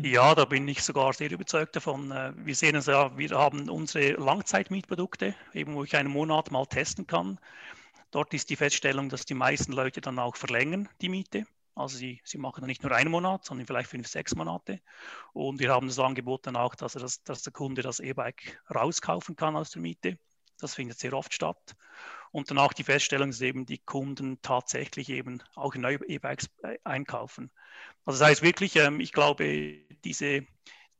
Ja, 0.02 0.34
da 0.34 0.44
bin 0.44 0.66
ich 0.68 0.82
sogar 0.82 1.12
sehr 1.12 1.30
überzeugt 1.30 1.76
davon. 1.76 2.10
Äh, 2.10 2.32
wir 2.36 2.54
sehen 2.54 2.76
es 2.76 2.86
ja, 2.86 3.16
wir 3.16 3.30
haben 3.30 3.68
unsere 3.68 4.12
Langzeitmietprodukte, 4.12 5.34
eben 5.52 5.74
wo 5.74 5.84
ich 5.84 5.96
einen 5.96 6.10
Monat 6.10 6.50
mal 6.50 6.66
testen 6.66 7.06
kann. 7.06 7.38
Dort 8.10 8.34
ist 8.34 8.50
die 8.50 8.56
Feststellung, 8.56 9.08
dass 9.08 9.24
die 9.24 9.34
meisten 9.34 9.72
Leute 9.72 10.00
dann 10.00 10.18
auch 10.18 10.36
verlängern 10.36 10.88
die 11.00 11.08
Miete. 11.08 11.46
Also 11.74 11.96
sie, 11.96 12.20
sie 12.24 12.38
machen 12.38 12.60
dann 12.60 12.68
nicht 12.68 12.82
nur 12.82 12.92
einen 12.92 13.10
Monat, 13.10 13.44
sondern 13.44 13.66
vielleicht 13.66 13.90
fünf, 13.90 14.08
sechs 14.08 14.34
Monate. 14.34 14.80
Und 15.32 15.60
wir 15.60 15.70
haben 15.70 15.86
das 15.86 15.98
Angebot 15.98 16.46
dann 16.46 16.56
auch, 16.56 16.74
dass, 16.74 16.94
das, 16.94 17.22
dass 17.22 17.42
der 17.42 17.52
Kunde 17.52 17.82
das 17.82 18.00
E-Bike 18.00 18.60
rauskaufen 18.74 19.36
kann 19.36 19.56
aus 19.56 19.70
der 19.70 19.82
Miete. 19.82 20.18
Das 20.58 20.74
findet 20.74 20.98
sehr 20.98 21.14
oft 21.14 21.32
statt. 21.32 21.76
Und 22.32 22.50
dann 22.50 22.58
auch 22.58 22.72
die 22.72 22.84
Feststellung, 22.84 23.30
dass 23.30 23.40
eben 23.40 23.66
die 23.66 23.78
Kunden 23.78 24.40
tatsächlich 24.40 25.08
eben 25.08 25.42
auch 25.54 25.74
neue 25.74 25.98
E-Bikes 26.06 26.48
äh, 26.62 26.78
einkaufen. 26.84 27.50
Also 28.04 28.20
das 28.20 28.28
heißt 28.28 28.42
wirklich, 28.42 28.76
ähm, 28.76 29.00
ich 29.00 29.12
glaube, 29.12 29.78
diese, 30.04 30.46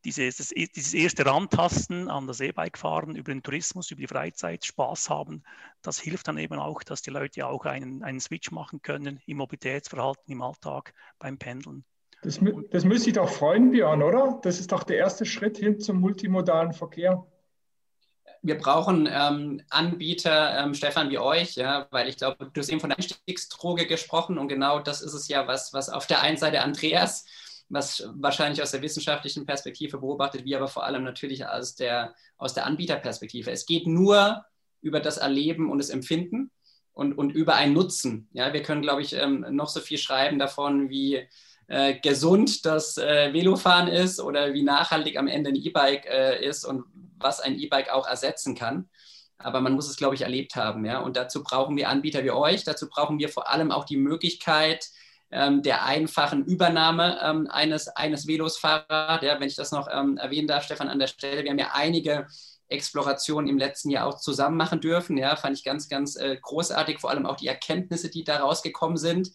dieses, 0.04 0.37
das, 0.38 0.49
dieses 0.49 0.94
erste 0.94 1.26
Rantasten 1.26 2.08
an 2.08 2.26
das 2.26 2.40
E-Bike 2.40 2.78
fahren, 2.78 3.14
über 3.14 3.32
den 3.32 3.42
Tourismus, 3.42 3.90
über 3.90 4.00
die 4.00 4.08
Freizeit, 4.08 4.64
Spaß 4.64 5.08
haben, 5.10 5.44
das 5.82 6.00
hilft 6.00 6.28
dann 6.28 6.38
eben 6.38 6.58
auch, 6.58 6.82
dass 6.82 7.02
die 7.02 7.10
Leute 7.10 7.46
auch 7.46 7.64
einen, 7.64 8.02
einen 8.02 8.20
Switch 8.20 8.50
machen 8.50 8.82
können 8.82 9.20
im 9.26 9.37
Mobilitätsverhalten, 9.37 10.32
im 10.32 10.42
Alltag, 10.42 10.94
beim 11.18 11.38
Pendeln. 11.38 11.84
Das, 12.22 12.40
das 12.70 12.84
müsste 12.84 13.04
sich 13.04 13.12
doch 13.14 13.30
freuen, 13.30 13.70
Björn, 13.70 14.02
oder? 14.02 14.40
Das 14.42 14.60
ist 14.60 14.72
doch 14.72 14.82
der 14.82 14.99
erste 14.99 15.25
Schritt 15.25 15.56
hin 15.56 15.80
zum 15.80 16.00
multimodalen 16.00 16.72
Verkehr 16.72 17.26
wir 18.42 18.56
brauchen 18.56 19.09
ähm, 19.11 19.62
Anbieter, 19.68 20.59
ähm, 20.59 20.75
Stefan, 20.75 21.11
wie 21.11 21.18
euch, 21.18 21.56
ja, 21.56 21.87
weil 21.90 22.09
ich 22.09 22.16
glaube, 22.16 22.50
du 22.52 22.61
hast 22.61 22.70
eben 22.70 22.80
von 22.80 22.90
der 22.90 22.99
Einstiegsdroge 22.99 23.87
gesprochen 23.87 24.38
und 24.38 24.49
genau 24.49 24.78
das 24.78 25.02
ist 25.02 25.12
es 25.12 25.28
ja, 25.28 25.47
was, 25.47 25.73
was 25.73 25.90
auf 25.90 26.06
der 26.06 26.23
einen 26.23 26.38
Seite 26.38 26.62
Andreas, 26.62 27.26
was 27.68 28.09
wahrscheinlich 28.14 28.62
aus 28.62 28.70
der 28.70 28.82
wissenschaftlichen 28.82 29.47
Perspektive 29.47 29.99
beobachtet, 29.99 30.44
wie 30.44 30.56
aber 30.56 30.68
vor 30.68 30.85
allem 30.85 31.04
natürlich 31.04 31.47
aus 31.47 31.75
der, 31.75 32.14
aus 32.38 32.54
der 32.54 32.66
Anbieterperspektive. 32.66 33.50
Es 33.50 33.66
geht 33.66 33.87
nur 33.87 34.44
über 34.80 35.00
das 35.00 35.18
Erleben 35.18 35.70
und 35.70 35.78
das 35.78 35.90
Empfinden 35.90 36.50
und, 36.92 37.12
und 37.12 37.30
über 37.30 37.54
ein 37.54 37.75
Nutzen. 37.75 38.28
Ja, 38.32 38.52
wir 38.52 38.62
können, 38.62 38.82
glaube 38.82 39.02
ich, 39.02 39.12
ähm, 39.12 39.44
noch 39.50 39.68
so 39.68 39.80
viel 39.80 39.99
schreiben 39.99 40.38
davon, 40.38 40.88
wie 40.88 41.26
äh, 41.66 42.00
gesund 42.00 42.64
das 42.64 42.97
äh, 42.97 43.32
Velofahren 43.32 43.88
ist 43.88 44.18
oder 44.18 44.54
wie 44.54 44.62
nachhaltig 44.62 45.18
am 45.18 45.28
Ende 45.28 45.50
ein 45.50 45.56
E-Bike 45.56 46.06
äh, 46.06 46.44
ist 46.44 46.64
und 46.64 46.85
was 47.21 47.41
ein 47.41 47.59
E-Bike 47.59 47.91
auch 47.91 48.07
ersetzen 48.07 48.55
kann. 48.55 48.89
Aber 49.39 49.61
man 49.61 49.73
muss 49.73 49.89
es, 49.89 49.97
glaube 49.97 50.15
ich, 50.15 50.23
erlebt 50.23 50.57
haben. 50.57 50.85
Ja? 50.85 51.00
Und 51.00 51.17
dazu 51.17 51.43
brauchen 51.43 51.77
wir 51.77 51.89
Anbieter 51.89 52.25
wie 52.25 52.31
euch. 52.31 52.65
Dazu 52.65 52.89
brauchen 52.89 53.19
wir 53.19 53.29
vor 53.29 53.50
allem 53.50 53.71
auch 53.71 53.85
die 53.85 53.97
Möglichkeit, 53.97 54.87
ähm, 55.31 55.62
der 55.62 55.85
einfachen 55.85 56.45
Übernahme 56.45 57.19
ähm, 57.23 57.47
eines, 57.50 57.89
eines 57.89 58.27
Velosfahrers. 58.27 59.23
Ja, 59.23 59.41
wenn 59.41 59.49
ich 59.49 59.57
das 59.57 59.73
noch 59.73 59.89
ähm, 59.91 60.17
erwähnen 60.19 60.49
darf, 60.49 60.65
Stefan, 60.65 60.89
an 60.89 60.99
der 60.99 61.07
Stelle, 61.07 61.45
wir 61.45 61.50
haben 61.50 61.59
ja 61.59 61.71
einige 61.73 62.27
Explorationen 62.69 63.49
im 63.49 63.59
letzten 63.59 63.91
Jahr 63.91 64.07
auch 64.07 64.19
zusammen 64.19 64.57
machen 64.57 64.81
dürfen. 64.81 65.17
Ja, 65.17 65.37
fand 65.37 65.57
ich 65.57 65.65
ganz, 65.65 65.89
ganz 65.89 66.17
äh, 66.17 66.37
großartig, 66.41 66.99
vor 66.99 67.11
allem 67.11 67.27
auch 67.27 67.37
die 67.37 67.49
Erkenntnisse, 67.49 68.11
die 68.11 68.25
da 68.25 68.39
rausgekommen 68.39 68.97
sind, 68.97 69.31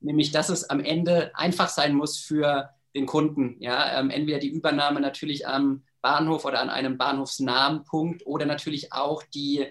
nämlich, 0.00 0.30
dass 0.30 0.48
es 0.48 0.68
am 0.68 0.80
Ende 0.80 1.32
einfach 1.34 1.68
sein 1.68 1.94
muss 1.94 2.18
für 2.18 2.70
den 2.94 3.06
Kunden. 3.06 3.56
Ja, 3.60 3.98
ähm, 3.98 4.10
entweder 4.10 4.38
die 4.38 4.48
Übernahme 4.48 5.00
natürlich 5.00 5.46
am 5.46 5.84
Bahnhof 6.00 6.44
oder 6.44 6.60
an 6.60 6.70
einem 6.70 6.98
bahnhofsnahen 6.98 7.84
Punkt 7.84 8.26
oder 8.26 8.46
natürlich 8.46 8.92
auch 8.92 9.22
die, 9.22 9.66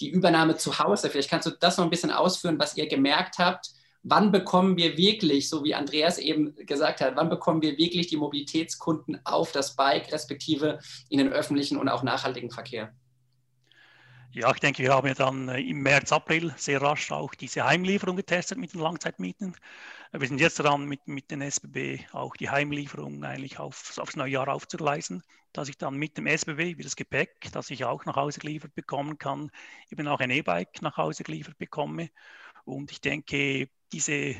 die 0.00 0.10
Übernahme 0.10 0.56
zu 0.56 0.78
Hause. 0.78 1.10
Vielleicht 1.10 1.30
kannst 1.30 1.46
du 1.46 1.50
das 1.58 1.76
noch 1.76 1.84
ein 1.84 1.90
bisschen 1.90 2.10
ausführen, 2.10 2.58
was 2.58 2.76
ihr 2.76 2.88
gemerkt 2.88 3.38
habt. 3.38 3.70
Wann 4.02 4.32
bekommen 4.32 4.76
wir 4.78 4.96
wirklich, 4.96 5.48
so 5.48 5.62
wie 5.62 5.74
Andreas 5.74 6.18
eben 6.18 6.54
gesagt 6.66 7.02
hat, 7.02 7.16
wann 7.16 7.28
bekommen 7.28 7.60
wir 7.60 7.76
wirklich 7.76 8.06
die 8.06 8.16
Mobilitätskunden 8.16 9.20
auf 9.24 9.52
das 9.52 9.76
Bike, 9.76 10.10
respektive 10.10 10.78
in 11.10 11.18
den 11.18 11.32
öffentlichen 11.32 11.76
und 11.76 11.88
auch 11.88 12.02
nachhaltigen 12.02 12.50
Verkehr? 12.50 12.94
Ja, 14.32 14.50
ich 14.52 14.60
denke, 14.60 14.82
wir 14.84 14.94
haben 14.94 15.08
ja 15.08 15.14
dann 15.14 15.48
äh, 15.48 15.60
im 15.60 15.82
März, 15.82 16.12
April 16.12 16.54
sehr 16.56 16.80
rasch 16.80 17.10
auch 17.10 17.34
diese 17.34 17.64
Heimlieferung 17.64 18.16
getestet 18.16 18.58
mit 18.58 18.72
den 18.74 18.80
Langzeitmieten. 18.80 19.56
Wir 20.12 20.28
sind 20.28 20.40
jetzt 20.40 20.60
dran, 20.60 20.86
mit, 20.86 21.08
mit 21.08 21.30
den 21.32 21.42
SBB 21.42 22.06
auch 22.12 22.36
die 22.36 22.48
Heimlieferung 22.50 23.24
eigentlich 23.24 23.58
auf, 23.58 23.98
aufs 23.98 24.16
neue 24.16 24.30
Jahr 24.32 24.48
aufzugleisen, 24.48 25.22
dass 25.52 25.68
ich 25.68 25.78
dann 25.78 25.96
mit 25.96 26.16
dem 26.16 26.26
SBB 26.26 26.78
wie 26.78 26.82
das 26.84 26.94
Gepäck, 26.96 27.50
das 27.52 27.70
ich 27.70 27.84
auch 27.84 28.04
nach 28.04 28.16
Hause 28.16 28.40
geliefert 28.40 28.74
bekommen 28.74 29.18
kann, 29.18 29.50
eben 29.90 30.06
auch 30.06 30.20
ein 30.20 30.30
E-Bike 30.30 30.80
nach 30.82 30.96
Hause 30.96 31.24
geliefert 31.24 31.58
bekomme. 31.58 32.10
Und 32.64 32.92
ich 32.92 33.00
denke, 33.00 33.68
diese, 33.92 34.36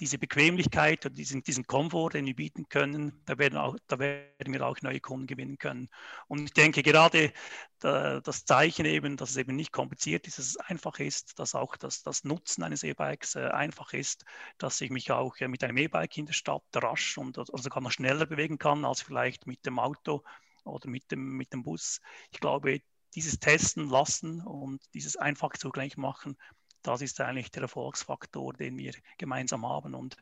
diese 0.00 0.18
Bequemlichkeit 0.18 1.04
und 1.06 1.18
diesen, 1.18 1.42
diesen 1.42 1.66
Komfort, 1.66 2.10
den 2.10 2.26
wir 2.26 2.36
bieten 2.36 2.68
können, 2.68 3.20
da 3.24 3.38
werden, 3.38 3.58
auch, 3.58 3.76
da 3.88 3.98
werden 3.98 4.52
wir 4.52 4.66
auch 4.66 4.80
neue 4.82 5.00
Kunden 5.00 5.26
gewinnen 5.26 5.58
können. 5.58 5.88
Und 6.28 6.44
ich 6.44 6.52
denke 6.52 6.82
gerade 6.82 7.32
da, 7.80 8.20
das 8.20 8.44
Zeichen 8.44 8.86
eben, 8.86 9.16
dass 9.16 9.30
es 9.30 9.36
eben 9.36 9.56
nicht 9.56 9.72
kompliziert 9.72 10.26
ist, 10.26 10.38
dass 10.38 10.46
es 10.46 10.56
einfach 10.56 10.98
ist, 11.00 11.38
dass 11.38 11.54
auch 11.54 11.76
das, 11.76 12.02
das 12.02 12.24
Nutzen 12.24 12.62
eines 12.62 12.82
E-Bikes 12.82 13.36
äh, 13.36 13.48
einfach 13.48 13.92
ist, 13.92 14.24
dass 14.58 14.80
ich 14.80 14.90
mich 14.90 15.10
auch 15.10 15.36
äh, 15.38 15.48
mit 15.48 15.64
einem 15.64 15.76
E-Bike 15.78 16.16
in 16.16 16.26
der 16.26 16.32
Stadt 16.32 16.62
rasch 16.74 17.18
und 17.18 17.38
also 17.38 17.56
sogar 17.56 17.82
noch 17.82 17.92
schneller 17.92 18.26
bewegen 18.26 18.58
kann 18.58 18.84
als 18.84 19.02
vielleicht 19.02 19.46
mit 19.46 19.66
dem 19.66 19.78
Auto 19.78 20.22
oder 20.64 20.88
mit 20.88 21.10
dem, 21.10 21.36
mit 21.36 21.52
dem 21.52 21.62
Bus. 21.62 22.00
Ich 22.30 22.40
glaube, 22.40 22.80
dieses 23.14 23.40
Testen 23.40 23.88
lassen 23.88 24.42
und 24.42 24.82
dieses 24.94 25.16
einfach 25.16 25.56
zugänglich 25.56 25.96
machen, 25.96 26.36
das 26.82 27.02
ist 27.02 27.20
eigentlich 27.20 27.50
der 27.50 27.62
Erfolgsfaktor, 27.62 28.52
den 28.54 28.78
wir 28.78 28.92
gemeinsam 29.18 29.66
haben. 29.66 29.94
Und 29.94 30.16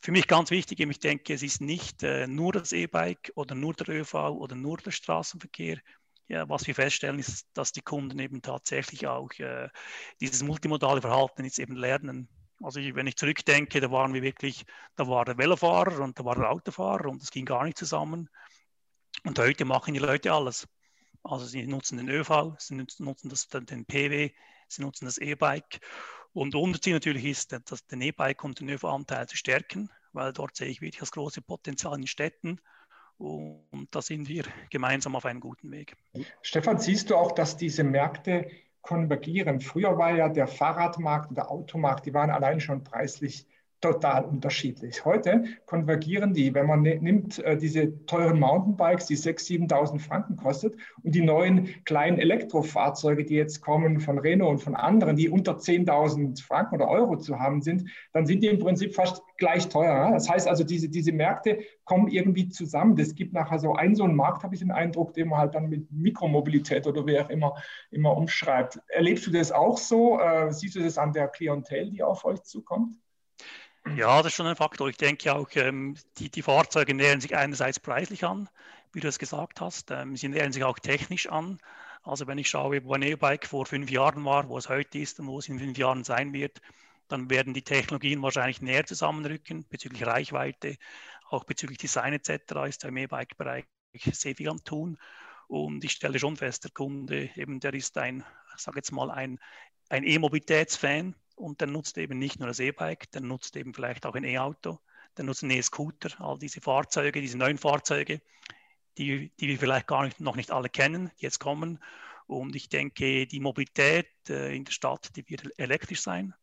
für 0.00 0.12
mich 0.12 0.26
ganz 0.26 0.50
wichtig, 0.50 0.80
ich 0.80 0.98
denke, 1.00 1.34
es 1.34 1.42
ist 1.42 1.60
nicht 1.60 2.02
äh, 2.02 2.26
nur 2.26 2.52
das 2.52 2.72
E-Bike 2.72 3.32
oder 3.34 3.54
nur 3.54 3.74
der 3.74 3.88
ÖV 3.88 4.14
oder 4.14 4.54
nur 4.54 4.76
der 4.78 4.92
Straßenverkehr. 4.92 5.78
Ja, 6.28 6.48
was 6.48 6.66
wir 6.66 6.74
feststellen, 6.74 7.18
ist, 7.18 7.48
dass 7.54 7.72
die 7.72 7.80
Kunden 7.80 8.18
eben 8.18 8.42
tatsächlich 8.42 9.06
auch 9.06 9.30
äh, 9.38 9.68
dieses 10.20 10.42
multimodale 10.42 11.00
Verhalten 11.00 11.44
jetzt 11.44 11.58
eben 11.58 11.74
lernen. 11.74 12.28
Also 12.62 12.80
ich, 12.80 12.94
wenn 12.94 13.06
ich 13.06 13.16
zurückdenke, 13.16 13.80
da 13.80 13.90
waren 13.90 14.12
wir 14.12 14.22
wirklich, 14.22 14.64
da 14.96 15.08
war 15.08 15.24
der 15.24 15.38
Velofahrer 15.38 16.00
und 16.00 16.18
da 16.18 16.24
war 16.24 16.34
der 16.34 16.50
Autofahrer 16.50 17.06
und 17.06 17.22
das 17.22 17.30
ging 17.30 17.46
gar 17.46 17.64
nicht 17.64 17.78
zusammen. 17.78 18.28
Und 19.24 19.38
heute 19.38 19.64
machen 19.64 19.94
die 19.94 20.00
Leute 20.00 20.32
alles. 20.32 20.68
Also 21.22 21.46
sie 21.46 21.66
nutzen 21.66 21.98
den 21.98 22.08
ÖV, 22.08 22.54
sie 22.58 22.74
nutzen 22.74 23.28
das, 23.28 23.48
den 23.48 23.84
PW, 23.86 24.30
sie 24.68 24.82
nutzen 24.82 25.06
das 25.06 25.18
E-Bike. 25.18 25.80
Und 26.32 26.54
unser 26.54 26.80
Ziel 26.80 26.94
natürlich 26.94 27.24
ist, 27.24 27.52
dass 27.52 27.86
den 27.86 28.00
E-Bike 28.00 28.44
und 28.44 28.60
den 28.60 28.68
ÖV-Anteil 28.68 29.26
zu 29.26 29.36
stärken, 29.36 29.90
weil 30.12 30.32
dort 30.32 30.56
sehe 30.56 30.68
ich 30.68 30.80
wirklich 30.80 31.00
das 31.00 31.10
große 31.10 31.42
Potenzial 31.42 31.98
in 31.98 32.06
Städten. 32.06 32.60
Und 33.16 33.88
da 33.90 34.00
sind 34.00 34.28
wir 34.28 34.44
gemeinsam 34.70 35.16
auf 35.16 35.24
einem 35.24 35.40
guten 35.40 35.70
Weg. 35.72 35.96
Stefan, 36.42 36.78
siehst 36.78 37.10
du 37.10 37.16
auch, 37.16 37.32
dass 37.32 37.56
diese 37.56 37.82
Märkte 37.82 38.48
konvergieren? 38.80 39.60
Früher 39.60 39.98
war 39.98 40.14
ja 40.14 40.28
der 40.28 40.46
Fahrradmarkt 40.46 41.30
und 41.30 41.36
der 41.36 41.50
Automarkt, 41.50 42.06
die 42.06 42.14
waren 42.14 42.30
allein 42.30 42.60
schon 42.60 42.84
preislich 42.84 43.46
total 43.80 44.24
unterschiedlich. 44.24 45.04
Heute 45.04 45.44
konvergieren 45.66 46.34
die, 46.34 46.52
wenn 46.54 46.66
man 46.66 46.82
ne, 46.82 46.98
nimmt 47.00 47.38
äh, 47.38 47.56
diese 47.56 48.04
teuren 48.06 48.40
Mountainbikes, 48.40 49.06
die 49.06 49.16
6.000, 49.16 49.70
7.000 49.70 50.00
Franken 50.00 50.36
kostet 50.36 50.74
und 51.02 51.14
die 51.14 51.20
neuen 51.20 51.84
kleinen 51.84 52.18
Elektrofahrzeuge, 52.18 53.24
die 53.24 53.34
jetzt 53.34 53.60
kommen 53.60 54.00
von 54.00 54.18
Renault 54.18 54.50
und 54.50 54.58
von 54.58 54.74
anderen, 54.74 55.16
die 55.16 55.28
unter 55.28 55.58
10.000 55.58 56.42
Franken 56.44 56.76
oder 56.76 56.88
Euro 56.88 57.16
zu 57.16 57.38
haben 57.38 57.62
sind, 57.62 57.88
dann 58.12 58.26
sind 58.26 58.42
die 58.42 58.48
im 58.48 58.58
Prinzip 58.58 58.94
fast 58.94 59.22
gleich 59.36 59.68
teuer. 59.68 60.10
Das 60.12 60.28
heißt 60.28 60.48
also, 60.48 60.64
diese, 60.64 60.88
diese 60.88 61.12
Märkte 61.12 61.60
kommen 61.84 62.08
irgendwie 62.08 62.48
zusammen. 62.48 62.96
Das 62.96 63.14
gibt 63.14 63.32
nachher 63.32 63.60
so 63.60 63.74
einen, 63.74 63.94
so 63.94 64.04
einen 64.04 64.16
Markt, 64.16 64.42
habe 64.42 64.54
ich 64.54 64.60
den 64.60 64.72
Eindruck, 64.72 65.14
den 65.14 65.28
man 65.28 65.38
halt 65.38 65.54
dann 65.54 65.68
mit 65.68 65.90
Mikromobilität 65.92 66.86
oder 66.86 67.06
wie 67.06 67.18
auch 67.18 67.30
immer, 67.30 67.54
immer 67.90 68.16
umschreibt. 68.16 68.80
Erlebst 68.88 69.26
du 69.26 69.30
das 69.30 69.52
auch 69.52 69.78
so? 69.78 70.18
Äh, 70.18 70.52
siehst 70.52 70.74
du 70.74 70.82
das 70.82 70.98
an 70.98 71.12
der 71.12 71.28
Klientel, 71.28 71.90
die 71.90 72.02
auf 72.02 72.24
euch 72.24 72.42
zukommt? 72.42 72.96
Ja, 73.96 74.18
das 74.18 74.32
ist 74.32 74.34
schon 74.34 74.46
ein 74.46 74.56
Faktor. 74.56 74.88
Ich 74.88 74.96
denke 74.96 75.34
auch, 75.34 75.48
ähm, 75.54 75.96
die, 76.18 76.30
die 76.30 76.42
Fahrzeuge 76.42 76.94
nähern 76.94 77.20
sich 77.20 77.36
einerseits 77.36 77.80
preislich 77.80 78.24
an, 78.24 78.48
wie 78.92 79.00
du 79.00 79.08
es 79.08 79.18
gesagt 79.18 79.60
hast. 79.60 79.90
Ähm, 79.90 80.16
sie 80.16 80.28
nähern 80.28 80.52
sich 80.52 80.64
auch 80.64 80.78
technisch 80.78 81.28
an. 81.28 81.58
Also 82.02 82.26
wenn 82.26 82.38
ich 82.38 82.48
schaue, 82.48 82.84
wo 82.84 82.94
ein 82.94 83.02
E-Bike 83.02 83.46
vor 83.46 83.66
fünf 83.66 83.90
Jahren 83.90 84.24
war, 84.24 84.48
wo 84.48 84.58
es 84.58 84.68
heute 84.68 84.98
ist 84.98 85.20
und 85.20 85.26
wo 85.26 85.38
es 85.38 85.48
in 85.48 85.58
fünf 85.58 85.76
Jahren 85.78 86.04
sein 86.04 86.32
wird, 86.32 86.60
dann 87.08 87.30
werden 87.30 87.54
die 87.54 87.62
Technologien 87.62 88.22
wahrscheinlich 88.22 88.60
näher 88.60 88.86
zusammenrücken 88.86 89.66
bezüglich 89.68 90.06
Reichweite, 90.06 90.76
auch 91.30 91.44
bezüglich 91.44 91.78
Design 91.78 92.12
etc. 92.12 92.66
ist 92.68 92.84
im 92.84 92.96
E-Bike-Bereich 92.96 93.64
sehr 94.12 94.34
viel 94.36 94.48
am 94.48 94.62
Tun. 94.64 94.98
Und 95.48 95.82
ich 95.84 95.92
stelle 95.92 96.18
schon 96.18 96.36
fest, 96.36 96.64
der 96.64 96.70
Kunde, 96.72 97.30
eben 97.36 97.60
der 97.60 97.74
ist 97.74 97.96
ein, 97.96 98.24
ich 98.54 98.62
sage 98.62 98.78
jetzt 98.78 98.92
mal, 98.92 99.10
ein, 99.10 99.38
ein 99.88 100.04
E-Mobilitätsfan 100.04 101.14
und 101.38 101.60
der 101.60 101.68
nutzt 101.68 101.98
eben 101.98 102.18
nicht 102.18 102.38
nur 102.38 102.48
das 102.48 102.58
E-Bike, 102.58 103.10
der 103.12 103.20
nutzt 103.22 103.56
eben 103.56 103.72
vielleicht 103.72 104.06
auch 104.06 104.14
ein 104.14 104.24
E-Auto, 104.24 104.78
der 105.16 105.24
nutzt 105.24 105.42
einen 105.42 105.52
E-Scooter, 105.52 106.20
all 106.20 106.38
diese 106.38 106.60
Fahrzeuge, 106.60 107.20
diese 107.20 107.38
neuen 107.38 107.58
Fahrzeuge, 107.58 108.20
die, 108.98 109.32
die 109.38 109.48
wir 109.48 109.58
vielleicht 109.58 109.86
gar 109.86 110.04
nicht, 110.04 110.20
noch 110.20 110.36
nicht 110.36 110.50
alle 110.50 110.68
kennen, 110.68 111.10
die 111.18 111.24
jetzt 111.24 111.38
kommen. 111.38 111.78
Und 112.26 112.56
ich 112.56 112.68
denke, 112.68 113.26
die 113.26 113.40
Mobilität 113.40 114.08
äh, 114.28 114.54
in 114.54 114.64
der 114.64 114.72
Stadt, 114.72 115.16
die 115.16 115.28
wird 115.28 115.48
elektrisch 115.58 116.02
sein. 116.02 116.34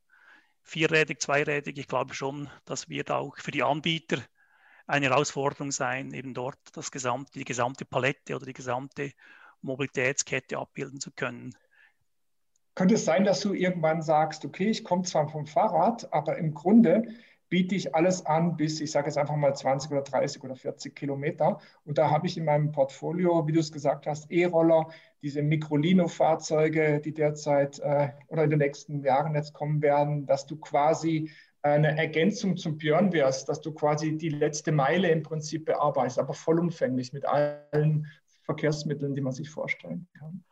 Vierrädig, 0.64 1.22
zweirädig, 1.22 1.78
ich 1.78 1.88
glaube 1.88 2.16
schon, 2.16 2.50
das 2.66 2.90
wird 2.90 3.12
auch 3.12 3.38
für 3.38 3.52
die 3.52 3.62
Anbieter 3.62 4.18
eine 4.88 5.08
Herausforderung 5.08 5.72
sein, 5.72 6.12
eben 6.14 6.34
dort 6.34 6.60
das 6.74 6.90
gesamte, 6.92 7.38
die 7.38 7.46
gesamte 7.46 7.86
Palette 7.86 8.36
oder 8.36 8.46
die 8.46 8.54
gesamte 8.54 9.12
Mobilitätskette 9.62 10.58
abbilden 10.58 11.00
zu 11.00 11.12
können. 11.12 11.56
Könnte 12.76 12.96
es 12.96 13.06
sein, 13.06 13.24
dass 13.24 13.40
du 13.40 13.54
irgendwann 13.54 14.02
sagst, 14.02 14.46
okay, 14.46 14.68
ich 14.68 14.84
komme 14.84 15.04
zwar 15.04 15.30
vom 15.30 15.46
Fahrrad, 15.46 16.12
aber 16.14 16.38
im 16.38 16.54
Grunde 16.54 17.08
biete 17.50 17.76
ich 17.76 17.96
alles 17.96 18.26
an 18.26 18.58
bis, 18.58 18.82
ich 18.82 18.92
sage 18.92 19.08
jetzt 19.08 19.18
einfach 19.18 19.36
mal 19.36 19.56
20 19.56 19.92
oder 19.92 20.02
30 20.02 20.44
oder 20.44 20.56
40 20.56 20.96
Kilometer. 20.96 21.60
Und 21.86 21.98
da 21.98 22.10
habe 22.10 22.28
ich 22.28 22.38
in 22.38 22.46
meinem 22.46 22.72
Portfolio, 22.72 23.48
wie 23.48 23.54
du 23.54 23.60
es 23.60 23.72
gesagt 23.72 24.08
hast, 24.08 24.30
E-Roller, 24.30 24.90
diese 25.22 25.42
Microlino-Fahrzeuge, 25.42 27.00
die 27.00 27.14
derzeit 27.14 27.80
äh, 27.80 28.10
oder 28.28 28.44
in 28.44 28.50
den 28.50 28.60
nächsten 28.60 29.04
Jahren 29.04 29.36
jetzt 29.36 29.54
kommen 29.54 29.82
werden, 29.82 30.26
dass 30.26 30.46
du 30.46 30.58
quasi 30.58 31.32
eine 31.62 31.98
Ergänzung 31.98 32.58
zum 32.58 32.78
Björn 32.78 33.12
wärst, 33.14 33.50
dass 33.50 33.62
du 33.62 33.74
quasi 33.74 34.18
die 34.18 34.30
letzte 34.30 34.72
Meile 34.72 35.10
im 35.10 35.24
Prinzip 35.24 35.66
bearbeitest, 35.66 36.20
aber 36.20 36.34
vollumfänglich 36.34 37.14
mit 37.14 37.26
allen 37.26 38.06
Verkehrsmitteln, 38.44 39.16
die 39.16 39.22
man 39.22 39.34
sich 39.34 39.50
vorstellen 39.50 40.08
kann. 40.20 40.44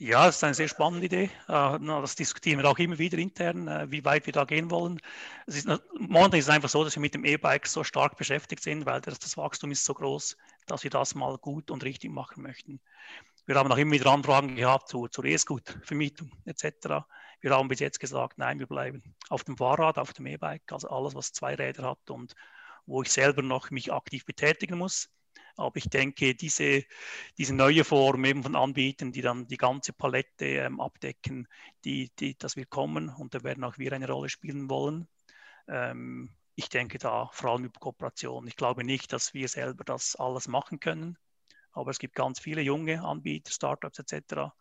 Ja, 0.00 0.26
das 0.26 0.36
ist 0.36 0.44
eine 0.44 0.54
sehr 0.54 0.68
spannende 0.68 1.06
Idee. 1.06 1.30
Äh, 1.48 1.78
das 1.80 2.14
diskutieren 2.14 2.60
wir 2.60 2.70
auch 2.70 2.78
immer 2.78 2.98
wieder 2.98 3.18
intern, 3.18 3.66
äh, 3.66 3.90
wie 3.90 4.04
weit 4.04 4.26
wir 4.26 4.32
da 4.32 4.44
gehen 4.44 4.70
wollen. 4.70 5.00
Es 5.46 5.56
ist, 5.56 5.66
momentan 5.98 6.38
ist 6.38 6.44
es 6.44 6.50
einfach 6.50 6.68
so, 6.68 6.84
dass 6.84 6.94
wir 6.94 7.00
mit 7.00 7.14
dem 7.14 7.24
E-Bike 7.24 7.66
so 7.66 7.82
stark 7.82 8.16
beschäftigt 8.16 8.62
sind, 8.62 8.86
weil 8.86 9.00
das, 9.00 9.18
das 9.18 9.36
Wachstum 9.36 9.72
ist 9.72 9.84
so 9.84 9.94
groß, 9.94 10.36
dass 10.66 10.84
wir 10.84 10.90
das 10.90 11.16
mal 11.16 11.36
gut 11.38 11.72
und 11.72 11.82
richtig 11.82 12.12
machen 12.12 12.44
möchten. 12.44 12.80
Wir 13.46 13.56
haben 13.56 13.72
auch 13.72 13.76
immer 13.76 13.92
wieder 13.92 14.12
Anfragen 14.12 14.54
gehabt 14.54 14.88
zu, 14.88 15.08
zur 15.08 15.24
E-Scoot-Vermietung 15.24 16.30
etc. 16.44 17.04
Wir 17.40 17.50
haben 17.50 17.66
bis 17.66 17.80
jetzt 17.80 17.98
gesagt, 17.98 18.38
nein, 18.38 18.60
wir 18.60 18.68
bleiben 18.68 19.02
auf 19.30 19.42
dem 19.42 19.56
Fahrrad, 19.56 19.98
auf 19.98 20.12
dem 20.12 20.26
E-Bike, 20.26 20.70
also 20.70 20.88
alles, 20.90 21.16
was 21.16 21.32
zwei 21.32 21.56
Räder 21.56 21.82
hat 21.90 22.08
und 22.10 22.34
wo 22.86 23.02
ich 23.02 23.10
selber 23.10 23.42
noch 23.42 23.72
mich 23.72 23.92
aktiv 23.92 24.24
betätigen 24.24 24.78
muss. 24.78 25.10
Aber 25.58 25.76
ich 25.76 25.90
denke, 25.90 26.36
diese, 26.36 26.84
diese 27.36 27.52
neue 27.52 27.82
Form 27.82 28.24
eben 28.24 28.44
von 28.44 28.54
Anbietern, 28.54 29.10
die 29.10 29.22
dann 29.22 29.48
die 29.48 29.56
ganze 29.56 29.92
Palette 29.92 30.46
ähm, 30.46 30.80
abdecken, 30.80 31.48
die, 31.84 32.10
die, 32.20 32.38
das 32.38 32.56
wird 32.56 32.70
kommen 32.70 33.08
und 33.08 33.34
da 33.34 33.42
werden 33.42 33.64
auch 33.64 33.76
wir 33.76 33.92
eine 33.92 34.08
Rolle 34.08 34.28
spielen 34.28 34.70
wollen. 34.70 35.08
Ähm, 35.66 36.30
ich 36.54 36.68
denke 36.68 36.98
da 36.98 37.28
vor 37.32 37.50
allem 37.50 37.64
über 37.64 37.80
Kooperation. 37.80 38.46
Ich 38.46 38.56
glaube 38.56 38.84
nicht, 38.84 39.12
dass 39.12 39.34
wir 39.34 39.48
selber 39.48 39.82
das 39.82 40.14
alles 40.14 40.46
machen 40.46 40.78
können, 40.78 41.18
aber 41.72 41.90
es 41.90 41.98
gibt 41.98 42.14
ganz 42.14 42.38
viele 42.38 42.62
junge 42.62 43.02
Anbieter, 43.02 43.50
Startups 43.50 43.98
etc. 43.98 44.52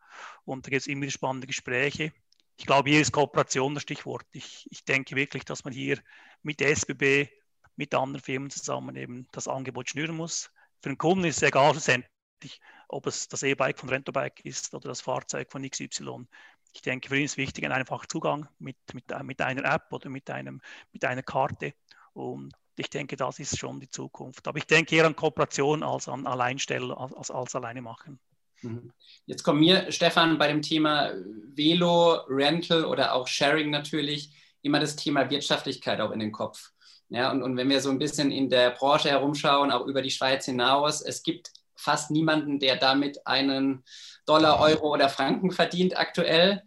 Und 0.46 0.66
da 0.66 0.72
gibt 0.72 0.82
es 0.82 0.88
immer 0.88 1.10
spannende 1.12 1.48
Gespräche. 1.48 2.12
ich 2.58 2.66
glaube, 2.66 2.90
hier 2.90 3.02
ist 3.02 3.12
Kooperation 3.12 3.76
das 3.76 3.84
Stichwort. 3.84 4.26
Ich, 4.32 4.68
ich 4.72 4.84
denke 4.84 5.16
wirklich, 5.16 5.46
dass 5.46 5.64
man 5.64 5.74
hier 5.74 6.00
mit 6.42 6.60
der 6.60 6.70
SBB, 6.72 7.30
mit 7.76 7.94
anderen 7.94 8.24
Firmen 8.24 8.50
zusammen 8.50 8.96
eben 8.96 9.28
das 9.32 9.48
Angebot 9.48 9.90
schnüren 9.90 10.16
muss. 10.16 10.50
Für 10.82 10.90
den 10.90 10.98
Kunden 10.98 11.26
ist 11.26 11.38
es 11.38 11.44
egal 11.44 11.72
schlussendlich, 11.72 12.62
ob 12.88 13.08
es 13.08 13.28
das 13.28 13.44
E-Bike 13.44 13.80
von 13.80 13.90
Rentobike 13.90 14.44
ist 14.44 14.74
oder 14.74 14.90
das 14.90 15.02
Fahrzeug 15.02 15.52
von 15.52 15.68
XY. 15.68 16.28
Ich 16.74 16.82
denke, 16.82 17.10
für 17.10 17.18
ihn 17.18 17.26
ist 17.26 17.38
wichtig 17.38 17.66
ein 17.66 17.72
einfacher 17.72 18.08
Zugang 18.08 18.48
mit, 18.60 18.78
mit, 18.94 19.06
mit 19.24 19.42
einer 19.42 19.66
App 19.66 19.92
oder 19.92 20.10
mit, 20.10 20.30
einem, 20.30 20.62
mit 20.92 21.04
einer 21.06 21.24
Karte. 21.24 21.74
Und 22.14 22.54
ich 22.76 22.90
denke, 22.90 23.16
das 23.16 23.40
ist 23.40 23.58
schon 23.58 23.80
die 23.80 23.90
Zukunft. 23.90 24.48
Aber 24.48 24.58
ich 24.58 24.68
denke 24.68 24.96
eher 24.96 25.06
an 25.06 25.16
Kooperation 25.16 25.84
als 25.84 26.08
an 26.08 26.28
Alleinstellen, 26.28 26.92
als, 26.92 27.32
als 27.32 27.56
alleine 27.56 27.82
machen. 27.82 28.20
Mhm. 28.62 28.92
Jetzt 29.26 29.44
kommt 29.44 29.60
mir, 29.60 29.92
Stefan, 29.92 30.38
bei 30.38 30.48
dem 30.48 30.62
Thema 30.62 31.14
Velo, 31.56 32.22
Rental 32.28 32.86
oder 32.86 33.14
auch 33.14 33.28
Sharing 33.28 33.70
natürlich 33.70 34.36
immer 34.62 34.80
das 34.80 34.96
Thema 34.96 35.30
Wirtschaftlichkeit 35.30 36.00
auch 36.02 36.12
in 36.12 36.20
den 36.20 36.32
Kopf. 36.32 36.72
Ja, 37.10 37.32
und, 37.32 37.42
und 37.42 37.56
wenn 37.56 37.70
wir 37.70 37.82
so 37.82 37.90
ein 37.90 38.00
bisschen 38.00 38.32
in 38.32 38.50
der 38.50 38.72
Branche 38.72 39.10
herumschauen, 39.10 39.72
auch 39.72 39.86
über 39.86 40.02
die 40.02 40.12
Schweiz 40.12 40.46
hinaus, 40.46 41.02
es 41.02 41.24
gibt 41.24 41.52
fast 41.76 42.12
niemanden, 42.12 42.60
der 42.60 42.76
damit 42.76 43.26
einen 43.26 43.84
Dollar, 44.26 44.60
Euro 44.60 44.94
oder 44.94 45.10
Franken 45.10 45.52
verdient 45.52 45.98
aktuell. 45.98 46.64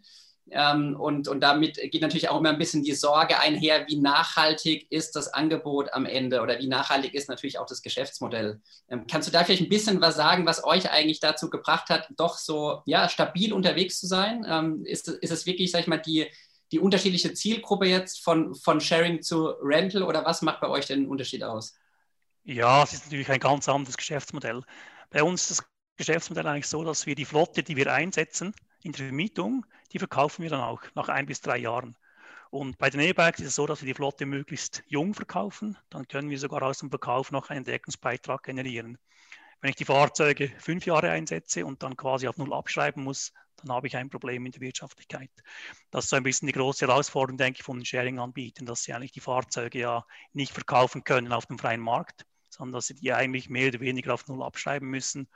Ähm, 0.49 0.99
und, 0.99 1.27
und 1.27 1.39
damit 1.41 1.75
geht 1.75 2.01
natürlich 2.01 2.29
auch 2.29 2.39
immer 2.39 2.49
ein 2.49 2.57
bisschen 2.57 2.83
die 2.83 2.93
Sorge 2.93 3.39
einher, 3.39 3.85
wie 3.87 3.97
nachhaltig 3.97 4.87
ist 4.89 5.15
das 5.15 5.33
Angebot 5.33 5.93
am 5.93 6.05
Ende 6.05 6.41
oder 6.41 6.59
wie 6.59 6.67
nachhaltig 6.67 7.13
ist 7.13 7.29
natürlich 7.29 7.59
auch 7.59 7.67
das 7.67 7.81
Geschäftsmodell. 7.81 8.59
Ähm, 8.89 9.05
kannst 9.09 9.27
du 9.27 9.31
da 9.31 9.43
vielleicht 9.43 9.61
ein 9.61 9.69
bisschen 9.69 10.01
was 10.01 10.15
sagen, 10.15 10.45
was 10.45 10.63
euch 10.63 10.89
eigentlich 10.89 11.19
dazu 11.19 11.49
gebracht 11.49 11.89
hat, 11.89 12.09
doch 12.17 12.37
so 12.37 12.81
ja, 12.85 13.07
stabil 13.07 13.53
unterwegs 13.53 13.99
zu 13.99 14.07
sein? 14.07 14.45
Ähm, 14.49 14.83
ist, 14.85 15.07
ist 15.07 15.31
es 15.31 15.45
wirklich, 15.45 15.71
sag 15.71 15.81
ich 15.81 15.87
mal, 15.87 15.97
die, 15.97 16.27
die 16.71 16.79
unterschiedliche 16.79 17.33
Zielgruppe 17.33 17.85
jetzt 17.85 18.23
von, 18.23 18.55
von 18.55 18.79
Sharing 18.79 19.21
zu 19.21 19.47
Rental 19.61 20.03
oder 20.03 20.25
was 20.25 20.41
macht 20.41 20.61
bei 20.61 20.69
euch 20.69 20.85
den 20.87 21.07
Unterschied 21.07 21.43
aus? 21.43 21.75
Ja, 22.43 22.83
es 22.83 22.93
ist 22.93 23.05
natürlich 23.05 23.29
ein 23.29 23.39
ganz 23.39 23.69
anderes 23.69 23.97
Geschäftsmodell. 23.97 24.63
Bei 25.09 25.23
uns 25.23 25.49
ist 25.49 25.59
das 25.59 25.67
Geschäftsmodell 25.97 26.47
eigentlich 26.47 26.67
so, 26.67 26.83
dass 26.83 27.05
wir 27.05 27.15
die 27.15 27.25
Flotte, 27.25 27.61
die 27.63 27.75
wir 27.75 27.93
einsetzen, 27.93 28.53
in 28.83 28.93
der 28.93 29.05
Vermietung, 29.05 29.65
die 29.91 29.99
verkaufen 29.99 30.43
wir 30.43 30.49
dann 30.49 30.61
auch 30.61 30.81
nach 30.95 31.09
ein 31.09 31.25
bis 31.25 31.41
drei 31.41 31.57
Jahren. 31.57 31.95
Und 32.49 32.77
bei 32.77 32.89
den 32.89 32.99
E-Bikes 32.99 33.39
ist 33.41 33.47
es 33.47 33.55
so, 33.55 33.65
dass 33.65 33.81
wir 33.81 33.87
die 33.87 33.93
Flotte 33.93 34.25
möglichst 34.25 34.83
jung 34.87 35.13
verkaufen. 35.13 35.77
Dann 35.89 36.07
können 36.07 36.29
wir 36.29 36.39
sogar 36.39 36.63
aus 36.63 36.79
dem 36.79 36.89
Verkauf 36.89 37.31
noch 37.31 37.49
einen 37.49 37.63
Deckungsbeitrag 37.63 38.43
generieren. 38.43 38.97
Wenn 39.61 39.69
ich 39.69 39.75
die 39.75 39.85
Fahrzeuge 39.85 40.51
fünf 40.57 40.85
Jahre 40.85 41.11
einsetze 41.11 41.65
und 41.65 41.83
dann 41.83 41.95
quasi 41.95 42.27
auf 42.27 42.37
Null 42.37 42.53
abschreiben 42.53 43.03
muss, 43.03 43.31
dann 43.63 43.75
habe 43.75 43.87
ich 43.87 43.97
ein 43.97 44.09
Problem 44.09 44.45
in 44.45 44.51
der 44.51 44.61
Wirtschaftlichkeit. 44.61 45.31
Das 45.89 46.05
ist 46.05 46.09
so 46.09 46.15
ein 46.15 46.23
bisschen 46.23 46.47
die 46.47 46.53
große 46.53 46.87
Herausforderung, 46.87 47.37
denke 47.37 47.59
ich, 47.59 47.63
von 47.63 47.77
den 47.77 47.85
Sharing-Anbietern, 47.85 48.65
dass 48.65 48.83
sie 48.83 48.93
eigentlich 48.93 49.11
die 49.11 49.19
Fahrzeuge 49.19 49.79
ja 49.79 50.05
nicht 50.33 50.53
verkaufen 50.53 51.03
können 51.03 51.31
auf 51.31 51.45
dem 51.45 51.57
freien 51.57 51.81
Markt, 51.81 52.25
sondern 52.49 52.73
dass 52.73 52.87
sie 52.87 52.95
die 52.95 53.13
eigentlich 53.13 53.49
mehr 53.49 53.69
oder 53.69 53.79
weniger 53.79 54.13
auf 54.13 54.27
Null 54.27 54.43
abschreiben 54.43 54.89
müssen 54.89 55.27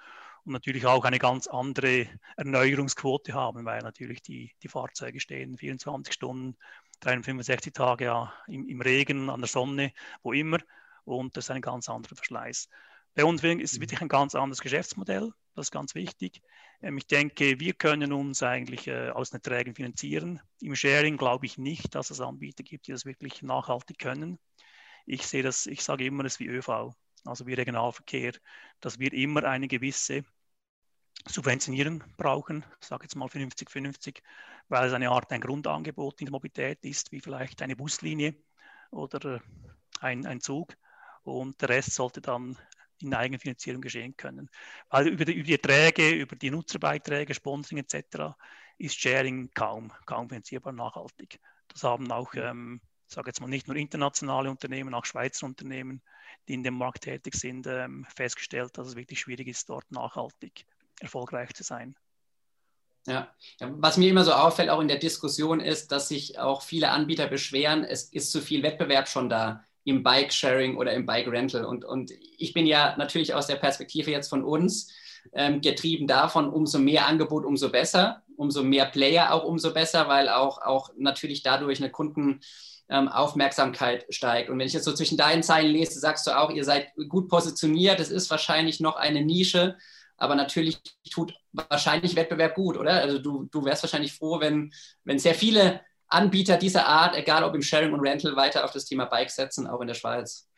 und 0.46 0.54
natürlich 0.54 0.86
auch 0.86 1.06
eine 1.06 1.20
ganz 1.20 1.48
andere 1.48 2.08
Erneuerungsquote 2.38 3.34
haben, 3.34 3.66
weil 3.66 3.82
natürlich 3.82 4.22
die, 4.22 4.52
die 4.62 4.68
Fahrzeuge 4.68 5.20
stehen 5.20 5.58
24 5.58 6.14
Stunden, 6.14 6.56
365 7.02 7.74
Tage 7.74 8.06
ja, 8.06 8.34
im, 8.48 8.68
im, 8.68 8.82
Regen, 8.82 9.30
an 9.30 9.42
der 9.42 9.50
Sonne, 9.50 9.92
wo 10.24 10.34
immer 10.34 10.60
und 11.04 11.38
das 11.38 11.46
ist 11.46 11.52
ein 11.52 11.62
ganz 11.62 11.90
anderer 11.90 12.16
Verschleiß. 12.16 12.70
Bei 13.16 13.24
uns 13.24 13.42
ist 13.42 13.74
es 13.74 13.80
wirklich 13.80 14.02
ein 14.02 14.10
ganz 14.10 14.36
anderes 14.36 14.60
Geschäftsmodell, 14.60 15.32
das 15.56 15.68
ist 15.68 15.72
ganz 15.72 15.96
wichtig. 15.96 16.42
Ähm, 16.82 16.98
ich 16.98 17.08
denke, 17.08 17.62
wir 17.62 17.74
können 17.74 18.12
uns 18.12 18.44
eigentlich 18.44 18.88
äh, 18.88 19.10
aus 19.10 19.30
den 19.30 19.38
Erträgen 19.38 19.74
finanzieren. 19.74 20.42
Im 20.60 20.76
Sharing 20.76 21.16
glaube 21.16 21.46
ich 21.46 21.58
nicht, 21.58 21.96
dass 21.96 22.10
es 22.10 22.20
Anbieter 22.20 22.64
gibt, 22.64 22.88
die 22.88 22.92
das 22.92 23.06
wirklich 23.06 23.42
nachhaltig 23.42 24.00
können. 24.00 24.38
Ich 25.06 25.26
sehe 25.26 25.44
das, 25.44 25.66
ich 25.66 25.82
sage 25.82 26.06
immer, 26.06 26.26
es 26.26 26.34
ist 26.34 26.40
wie 26.42 26.48
ÖV, 26.48 26.94
also 27.24 27.48
wie 27.48 27.54
Regionalverkehr, 27.54 28.34
dass 28.82 29.00
wir 29.00 29.14
immer 29.14 29.46
eine 29.46 29.70
gewisse 29.70 30.26
Subventionieren 31.26 32.04
brauchen, 32.18 32.66
ich 32.82 32.88
sage 32.88 33.06
jetzt 33.06 33.16
mal 33.16 33.30
50-50, 33.30 34.22
weil 34.68 34.88
es 34.88 34.94
eine 34.94 35.10
Art 35.10 35.32
ein 35.32 35.42
Grundangebot 35.42 36.20
in 36.20 36.26
der 36.26 36.34
Mobilität 36.34 36.84
ist, 36.84 37.14
wie 37.14 37.22
vielleicht 37.22 37.62
eine 37.62 37.78
Buslinie 37.78 38.36
oder 38.92 39.36
äh, 39.36 39.40
ein, 40.02 40.26
ein 40.26 40.42
Zug. 40.42 40.76
Und 41.24 41.62
der 41.62 41.70
Rest 41.70 41.94
sollte 41.94 42.22
dann 42.22 42.58
in 43.02 43.14
Eigenfinanzierung 43.14 43.82
geschehen 43.82 44.16
können. 44.16 44.50
Weil 44.90 45.08
über 45.08 45.26
die, 45.26 45.34
über 45.34 45.48
die 45.48 45.54
Erträge, 45.54 46.12
über 46.12 46.36
die 46.36 46.52
Nutzerbeiträge, 46.52 47.34
Sponsoring 47.34 47.84
etc. 47.84 48.36
ist 48.78 49.00
Sharing 49.00 49.52
kaum, 49.54 49.92
kaum 50.06 50.30
finanzierbar 50.30 50.74
nachhaltig. 50.74 51.40
Das 51.68 51.84
haben 51.84 52.12
auch, 52.12 52.34
ähm, 52.36 52.82
sage 53.08 53.30
jetzt 53.30 53.42
mal, 53.42 53.48
nicht 53.48 53.68
nur 53.68 53.76
internationale 53.76 54.50
Unternehmen, 54.50 54.94
auch 54.94 55.06
Schweizer 55.06 55.46
Unternehmen, 55.46 56.02
die 56.48 56.54
in 56.54 56.64
dem 56.64 56.78
Markt 56.78 57.04
tätig 57.04 57.36
sind, 57.36 57.68
ähm, 57.68 58.06
festgestellt, 58.16 58.78
dass 58.78 58.88
es 58.88 58.96
wirklich 58.96 59.20
schwierig 59.20 59.48
ist, 59.48 59.70
dort 59.70 59.90
nachhaltig 59.92 60.66
erfolgreich 61.00 61.54
zu 61.54 61.64
sein. 61.64 61.96
Ja. 63.08 63.32
ja. 63.60 63.70
was 63.78 63.98
mir 63.98 64.10
immer 64.10 64.24
so 64.24 64.34
auffällt, 64.34 64.70
auch 64.70 64.80
in 64.80 64.88
der 64.88 64.98
Diskussion, 64.98 65.60
ist, 65.60 65.92
dass 65.92 66.08
sich 66.08 66.40
auch 66.40 66.64
viele 66.64 66.90
Anbieter 66.90 67.28
beschweren, 67.28 67.84
es 67.84 68.06
ist 68.06 68.32
zu 68.32 68.42
viel 68.42 68.64
Wettbewerb 68.64 69.08
schon 69.08 69.30
da 69.30 69.64
im 69.86 70.04
Bike-Sharing 70.04 70.76
oder 70.76 70.92
im 70.94 71.06
Bike-Rental. 71.06 71.64
Und, 71.64 71.86
und 71.86 72.12
ich 72.38 72.52
bin 72.54 72.66
ja 72.66 72.98
natürlich 72.98 73.34
aus 73.34 73.48
der 73.48 73.56
Perspektive 73.56 74.12
jetzt 74.12 74.28
von 74.28 74.44
uns 74.44 74.92
ähm, 75.34 75.62
getrieben 75.62 76.08
davon, 76.08 76.50
umso 76.50 76.78
mehr 76.80 77.08
Angebot, 77.08 77.46
umso 77.46 77.70
besser, 77.70 78.24
umso 78.36 78.62
mehr 78.64 78.88
Player 78.88 79.34
auch 79.34 79.46
umso 79.46 79.74
besser, 79.74 80.10
weil 80.10 80.28
auch, 80.28 80.62
auch 80.62 80.90
natürlich 80.98 81.44
dadurch 81.44 81.80
eine 81.80 81.92
Kundenaufmerksamkeit 81.92 84.04
ähm, 84.04 84.12
steigt. 84.12 84.50
Und 84.50 84.60
wenn 84.60 84.68
ich 84.68 84.74
jetzt 84.74 84.84
so 84.86 84.94
zwischen 84.94 85.18
deinen 85.18 85.44
Zeilen 85.44 85.72
lese, 85.72 86.00
sagst 86.00 86.26
du 86.28 86.38
auch, 86.38 86.50
ihr 86.50 86.64
seid 86.64 86.88
gut 87.08 87.30
positioniert, 87.30 88.00
es 88.00 88.10
ist 88.10 88.32
wahrscheinlich 88.32 88.80
noch 88.80 88.96
eine 88.96 89.24
Nische, 89.24 89.78
aber 90.18 90.34
natürlich 90.34 90.80
tut 91.12 91.36
wahrscheinlich 91.52 92.16
Wettbewerb 92.16 92.56
gut, 92.56 92.78
oder? 92.78 92.94
Also 92.94 93.20
du, 93.20 93.50
du 93.52 93.66
wärst 93.66 93.84
wahrscheinlich 93.84 94.14
froh, 94.14 94.40
wenn, 94.40 94.74
wenn 95.04 95.20
sehr 95.20 95.36
viele 95.36 95.82
Anbieter 96.16 96.58
dieser 96.58 96.86
Art, 96.86 97.16
egal 97.16 97.44
ob 97.44 97.54
im 97.56 97.62
Sharing 97.62 97.94
und 97.94 98.00
Rental, 98.00 98.36
weiter 98.36 98.64
auf 98.64 98.72
das 98.72 98.86
Thema 98.86 99.06
Bike 99.06 99.30
setzen, 99.30 99.68
auch 99.68 99.82
in 99.82 99.88
der 99.88 99.94
Schweiz. 99.94 100.50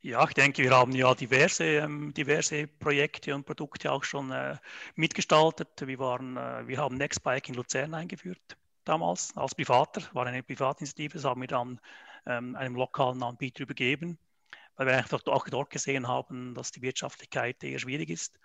Ja, 0.00 0.24
ich 0.24 0.34
denke, 0.34 0.62
wir 0.62 0.70
haben 0.70 0.92
ja 0.92 1.12
diverse, 1.14 1.64
ähm, 1.64 2.14
diverse 2.14 2.68
Projekte 2.68 3.34
und 3.34 3.44
Produkte 3.44 3.90
auch 3.90 4.04
schon 4.04 4.30
äh, 4.30 4.56
mitgestaltet. 4.94 5.68
Wir, 5.84 5.98
waren, 5.98 6.36
äh, 6.36 6.68
wir 6.68 6.78
haben 6.78 6.96
Nextbike 6.96 7.48
in 7.48 7.54
Luzern 7.54 7.94
eingeführt 7.94 8.56
damals 8.84 9.36
als 9.36 9.54
Privater, 9.54 10.02
war 10.14 10.26
eine 10.26 10.42
Privatinitiative, 10.42 11.14
das 11.14 11.24
haben 11.24 11.42
wir 11.42 11.48
dann 11.48 11.78
ähm, 12.24 12.56
einem 12.56 12.74
lokalen 12.74 13.22
Anbieter 13.22 13.64
übergeben 13.64 14.18
weil 14.78 14.86
wir 14.86 14.96
einfach 14.96 15.20
auch 15.26 15.46
dort 15.48 15.70
gesehen 15.70 16.06
haben, 16.06 16.54
dass 16.54 16.70
die 16.70 16.82
Wirtschaftlichkeit 16.82 17.62
eher 17.62 17.80
schwierig 17.80 18.10
ist. 18.10 18.38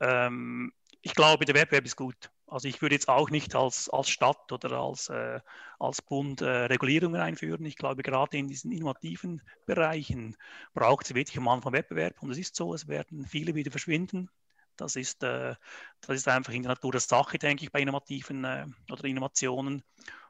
Ähm, 0.00 0.72
ich 1.02 1.14
glaube, 1.14 1.44
der 1.44 1.54
Wettbewerb 1.54 1.84
ist 1.84 1.96
gut. 1.96 2.30
Also 2.46 2.68
ich 2.68 2.82
würde 2.82 2.94
jetzt 2.94 3.08
auch 3.08 3.30
nicht 3.30 3.54
als, 3.54 3.88
als 3.88 4.08
Stadt 4.10 4.52
oder 4.52 4.72
als, 4.78 5.08
äh, 5.08 5.40
als 5.78 6.02
Bund 6.02 6.40
äh, 6.40 6.66
Regulierungen 6.66 7.20
einführen. 7.20 7.64
Ich 7.64 7.76
glaube, 7.76 8.02
gerade 8.02 8.36
in 8.36 8.48
diesen 8.48 8.70
innovativen 8.70 9.42
Bereichen 9.66 10.36
braucht 10.74 11.06
es 11.06 11.14
wirklich 11.14 11.38
am 11.38 11.48
Anfang 11.48 11.72
Wettbewerb. 11.72 12.22
Und 12.22 12.30
es 12.30 12.38
ist 12.38 12.54
so, 12.54 12.74
es 12.74 12.86
werden 12.86 13.26
viele 13.26 13.54
wieder 13.54 13.70
verschwinden. 13.70 14.28
Das 14.76 14.96
ist, 14.96 15.22
äh, 15.22 15.54
das 16.00 16.16
ist 16.16 16.28
einfach 16.28 16.52
in 16.52 16.62
der 16.62 16.72
Natur 16.72 16.92
der 16.92 17.00
Sache, 17.00 17.38
denke 17.38 17.64
ich, 17.64 17.72
bei 17.72 17.80
innovativen 17.80 18.44
äh, 18.44 18.66
oder 18.90 19.04
Innovationen. 19.04 19.82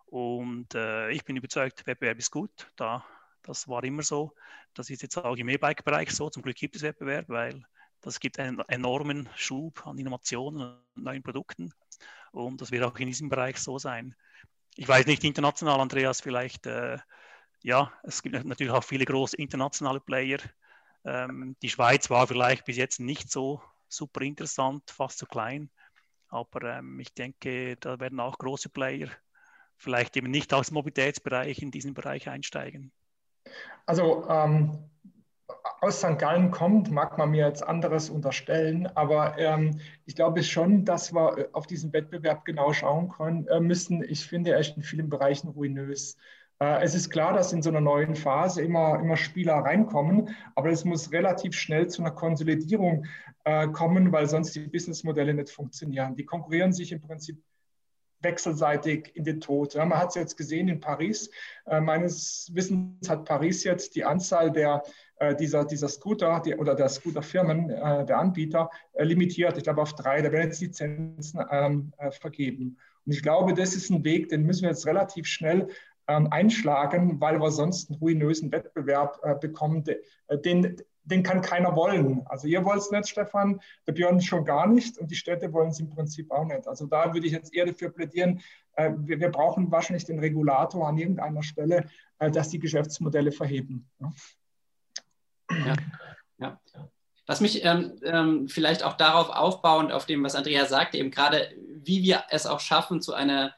Und 0.07 0.75
äh, 0.75 1.11
ich 1.11 1.25
bin 1.25 1.37
überzeugt, 1.37 1.87
Wettbewerb 1.87 2.19
ist 2.19 2.31
gut. 2.31 2.71
Da 2.77 3.05
das 3.45 3.69
war 3.69 3.85
immer 3.85 4.03
so. 4.03 4.35
Das 4.73 4.91
ist 4.91 5.03
jetzt 5.03 5.19
auch 5.19 5.37
im 5.37 5.49
E-Bike-Bereich 5.49 6.11
so. 6.11 6.31
Zum 6.31 6.43
Glück 6.43 6.57
gibt 6.57 6.77
es 6.77 6.83
Wettbewerb, 6.83 7.29
weil 7.29 7.63
das 8.05 8.21
gibt 8.21 8.39
einen 8.39 8.61
enormen 8.69 9.31
Schub 9.35 9.87
an 9.87 9.97
Innovationen 9.97 10.77
und 10.95 11.05
neuen 11.05 11.23
Produkten. 11.23 11.73
Und 12.33 12.61
das 12.61 12.71
wird 12.71 12.85
auch 12.85 12.99
in 12.99 13.07
diesem 13.07 13.31
Bereich 13.31 13.59
so 13.59 13.79
sein. 13.79 14.15
Ich 14.77 14.87
weiß 14.87 15.07
nicht 15.07 15.25
international, 15.25 15.81
Andreas, 15.81 16.21
vielleicht, 16.21 16.67
äh, 16.67 16.99
ja, 17.63 17.93
es 18.03 18.23
gibt 18.23 18.45
natürlich 18.45 18.73
auch 18.73 18.85
viele 18.85 19.07
große 19.07 19.37
internationale 19.37 20.01
Player. 20.01 20.39
Ähm, 21.05 21.57
die 21.63 21.71
Schweiz 21.71 22.11
war 22.11 22.27
vielleicht 22.27 22.67
bis 22.67 22.77
jetzt 22.77 23.01
nicht 23.01 23.31
so 23.31 23.63
super 23.89 24.21
interessant, 24.21 24.91
fast 24.91 25.19
zu 25.19 25.27
klein. 25.27 25.71
Aber 26.29 26.63
ähm, 26.63 27.01
ich 27.01 27.15
denke, 27.15 27.77
da 27.77 27.99
werden 28.01 28.21
auch 28.21 28.37
große 28.37 28.69
Player 28.69 29.09
vielleicht 29.79 30.17
eben 30.17 30.31
nicht 30.31 30.53
aus 30.53 30.67
dem 30.67 30.75
Mobilitätsbereich 30.75 31.63
in 31.63 31.71
diesen 31.71 31.95
Bereich 31.95 32.29
einsteigen. 32.29 32.93
Also 33.87 34.29
ähm, 34.29 34.91
aus 35.85 35.99
St. 35.99 36.19
Gallen 36.19 36.51
kommt, 36.51 36.91
mag 36.91 37.19
man 37.19 37.31
mir 37.31 37.47
jetzt 37.47 37.63
anderes 37.63 38.11
unterstellen, 38.11 38.89
aber 38.95 39.39
ähm, 39.39 39.79
ich 40.07 40.17
glaube 40.17 40.43
schon, 40.43 40.85
dass 40.85 41.13
wir 41.13 41.39
äh, 41.39 41.49
auf 41.53 41.67
diesen 41.67 41.93
Wettbewerb 41.93 42.45
genau 42.45 42.73
schauen 42.73 43.11
können, 43.11 43.47
äh, 43.49 43.61
müssen. 43.61 44.03
Ich 44.03 44.27
finde, 44.27 44.53
ist 44.53 44.77
in 44.77 44.83
vielen 44.83 45.11
Bereichen 45.11 45.49
ruinös. 45.49 46.17
Äh, 46.59 46.83
es 46.83 46.95
ist 46.95 47.11
klar, 47.11 47.35
dass 47.35 47.53
in 47.53 47.63
so 47.63 47.71
einer 47.71 47.81
neuen 47.81 48.15
Phase 48.15 48.63
immer, 48.63 48.99
immer 48.99 49.17
Spieler 49.17 49.57
reinkommen, 49.57 50.31
aber 50.55 50.71
es 50.71 50.85
muss 50.85 51.13
relativ 51.13 51.55
schnell 51.55 51.89
zu 51.89 52.03
einer 52.03 52.13
Konsolidierung 52.13 53.05
äh, 53.45 53.69
kommen, 53.69 54.11
weil 54.13 54.27
sonst 54.27 54.55
die 54.55 54.61
Businessmodelle 54.61 55.35
nicht 55.35 55.51
funktionieren. 55.51 56.17
Die 56.17 56.25
konkurrieren 56.25 56.73
sich 56.73 56.93
im 56.93 57.03
Prinzip 57.03 57.43
wechselseitig 58.25 59.13
in 59.15 59.25
den 59.25 59.41
Tod. 59.41 59.75
Ja, 59.75 59.85
man 59.85 59.99
hat 59.99 60.09
es 60.09 60.15
jetzt 60.15 60.37
gesehen 60.37 60.69
in 60.69 60.81
Paris. 60.81 61.31
Äh, 61.67 61.81
meines 61.81 62.51
Wissens 62.53 63.09
hat 63.09 63.25
Paris 63.25 63.63
jetzt 63.65 63.95
die 63.95 64.05
Anzahl 64.05 64.51
der, 64.51 64.83
äh, 65.17 65.37
dieser, 65.37 65.65
dieser 65.65 65.89
Scooter 65.89 66.43
die, 66.45 66.57
oder 66.57 66.75
der 66.75 66.89
Scooterfirmen, 66.89 67.71
äh, 67.71 68.05
der 68.05 68.19
Anbieter, 68.19 68.71
äh, 68.95 69.05
limitiert. 69.05 69.57
Ich 69.57 69.65
glaube 69.65 69.83
auf 69.83 69.95
drei. 69.95 70.23
Da 70.23 70.33
werden 70.33 70.49
jetzt 70.49 70.61
Lizenzen 70.61 71.45
ähm, 71.51 71.93
äh, 71.99 72.11
vergeben. 72.11 72.79
Und 73.07 73.13
ich 73.13 73.23
glaube, 73.23 73.55
das 73.55 73.75
ist 73.75 73.91
ein 73.91 74.03
Weg, 74.03 74.31
den 74.31 74.43
müssen 74.43 74.63
wir 74.63 74.71
jetzt 74.71 74.87
relativ 74.87 75.27
schnell 75.27 75.69
ähm, 76.09 76.29
einschlagen, 76.31 77.21
weil 77.21 77.41
wir 77.41 77.51
sonst 77.51 77.91
einen 77.91 77.99
ruinösen 77.99 78.51
Wettbewerb 78.51 79.21
äh, 79.23 79.35
bekommen, 79.35 79.85
den, 80.45 80.77
den 81.05 81.23
kann 81.23 81.43
keiner 81.43 81.77
wollen. 81.77 82.23
Also 82.27 82.47
ihr 82.47 82.65
wollt 82.65 82.81
es 82.81 82.91
nicht, 82.91 83.09
Stefan, 83.09 83.61
der 83.87 83.93
Björn 83.93 84.21
schon 84.21 84.45
gar 84.45 84.67
nicht 84.67 84.99
und 84.99 85.11
die 85.11 85.17
Städte 85.17 85.53
wollen 85.53 85.71
es 85.71 85.81
im 85.81 85.91
Prinzip 85.91 86.31
auch 86.31 86.45
nicht. 86.45 86.67
Also 86.67 86.87
da 86.87 87.13
würde 87.13 87.27
ich 87.27 87.33
jetzt 87.33 87.55
eher 87.55 87.67
dafür 87.67 87.91
plädieren, 87.91 88.41
äh, 88.77 88.91
wir, 88.97 89.21
wir, 89.21 89.31
brauchen 89.31 89.71
wahrscheinlich 89.71 90.05
den 90.05 90.19
Regulator 90.19 90.89
an 90.89 90.99
irgendeiner 90.99 91.43
Stelle, 91.43 91.87
äh, 92.19 92.31
dass 92.31 92.49
die 92.49 92.59
Geschäftsmodelle 92.59 93.33
verheben. 93.33 93.89
Ja. 95.51 95.77
ja. 96.39 96.61
Was 97.27 97.41
mich 97.41 97.65
ähm, 97.65 97.99
ähm, 98.03 98.49
vielleicht 98.49 98.83
auch 98.83 98.95
darauf 98.95 99.31
aufbauend, 99.31 99.93
auf 99.93 100.07
dem, 100.07 100.23
was 100.25 100.35
Andrea 100.35 100.67
sagte, 100.67 100.99
eben 100.99 101.11
gerade, 101.11 101.49
wie 101.57 102.03
wir 102.03 102.25
es 102.31 102.47
auch 102.47 102.61
schaffen, 102.61 103.01
zu 103.01 103.15
einer 103.15 103.55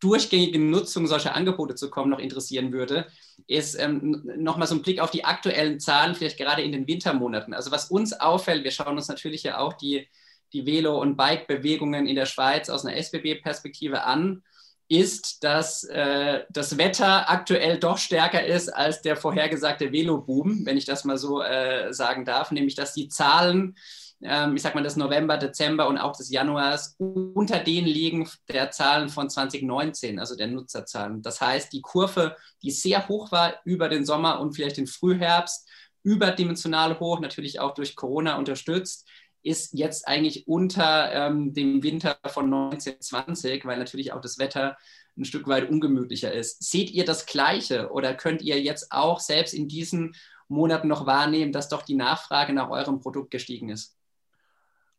durchgängigen 0.00 0.70
Nutzung 0.70 1.06
solcher 1.06 1.34
Angebote 1.34 1.74
zu 1.74 1.90
kommen, 1.90 2.10
noch 2.10 2.18
interessieren 2.18 2.72
würde, 2.72 3.06
ist 3.46 3.78
ähm, 3.78 4.22
nochmal 4.36 4.66
so 4.66 4.74
ein 4.74 4.82
Blick 4.82 5.00
auf 5.00 5.10
die 5.10 5.24
aktuellen 5.24 5.78
Zahlen, 5.78 6.14
vielleicht 6.14 6.38
gerade 6.38 6.62
in 6.62 6.72
den 6.72 6.86
Wintermonaten. 6.86 7.54
Also 7.54 7.70
was 7.70 7.90
uns 7.90 8.12
auffällt, 8.12 8.64
wir 8.64 8.70
schauen 8.70 8.96
uns 8.96 9.08
natürlich 9.08 9.42
ja 9.42 9.58
auch 9.58 9.74
die, 9.74 10.08
die 10.52 10.66
Velo- 10.66 11.00
und 11.00 11.16
Bike-Bewegungen 11.16 12.06
in 12.06 12.16
der 12.16 12.26
Schweiz 12.26 12.68
aus 12.70 12.84
einer 12.84 12.96
SBB-Perspektive 12.96 14.02
an, 14.04 14.42
ist, 14.88 15.44
dass 15.44 15.84
äh, 15.84 16.42
das 16.50 16.76
Wetter 16.76 17.30
aktuell 17.30 17.78
doch 17.78 17.96
stärker 17.96 18.44
ist 18.44 18.68
als 18.70 19.02
der 19.02 19.16
vorhergesagte 19.16 19.92
Velo-Boom, 19.92 20.66
wenn 20.66 20.76
ich 20.76 20.84
das 20.84 21.04
mal 21.04 21.16
so 21.16 21.40
äh, 21.42 21.92
sagen 21.94 22.24
darf, 22.24 22.50
nämlich 22.50 22.74
dass 22.74 22.92
die 22.92 23.06
Zahlen 23.06 23.76
ähm, 24.22 24.56
ich 24.56 24.62
sag 24.62 24.74
mal, 24.74 24.82
des 24.82 24.96
November, 24.96 25.36
Dezember 25.36 25.88
und 25.88 25.98
auch 25.98 26.16
des 26.16 26.30
Januars 26.30 26.96
unter 26.98 27.58
den 27.58 27.86
liegen 27.86 28.28
der 28.48 28.70
Zahlen 28.70 29.08
von 29.08 29.30
2019, 29.30 30.18
also 30.18 30.36
der 30.36 30.48
Nutzerzahlen. 30.48 31.22
Das 31.22 31.40
heißt, 31.40 31.72
die 31.72 31.80
Kurve, 31.80 32.36
die 32.62 32.70
sehr 32.70 33.08
hoch 33.08 33.32
war 33.32 33.54
über 33.64 33.88
den 33.88 34.04
Sommer 34.04 34.40
und 34.40 34.54
vielleicht 34.54 34.76
den 34.76 34.86
Frühherbst, 34.86 35.68
überdimensional 36.02 36.98
hoch, 36.98 37.20
natürlich 37.20 37.60
auch 37.60 37.74
durch 37.74 37.96
Corona 37.96 38.36
unterstützt, 38.36 39.08
ist 39.42 39.72
jetzt 39.72 40.06
eigentlich 40.06 40.46
unter 40.46 41.12
ähm, 41.12 41.54
dem 41.54 41.82
Winter 41.82 42.18
von 42.26 42.44
1920, 42.44 43.64
weil 43.64 43.78
natürlich 43.78 44.12
auch 44.12 44.20
das 44.20 44.38
Wetter 44.38 44.76
ein 45.16 45.24
Stück 45.24 45.48
weit 45.48 45.70
ungemütlicher 45.70 46.32
ist. 46.32 46.62
Seht 46.62 46.90
ihr 46.90 47.04
das 47.04 47.26
Gleiche 47.26 47.90
oder 47.90 48.14
könnt 48.14 48.42
ihr 48.42 48.60
jetzt 48.60 48.92
auch 48.92 49.20
selbst 49.20 49.54
in 49.54 49.66
diesen 49.66 50.14
Monaten 50.48 50.88
noch 50.88 51.06
wahrnehmen, 51.06 51.52
dass 51.52 51.68
doch 51.68 51.82
die 51.82 51.94
Nachfrage 51.94 52.52
nach 52.52 52.70
eurem 52.70 53.00
Produkt 53.00 53.30
gestiegen 53.30 53.70
ist? 53.70 53.96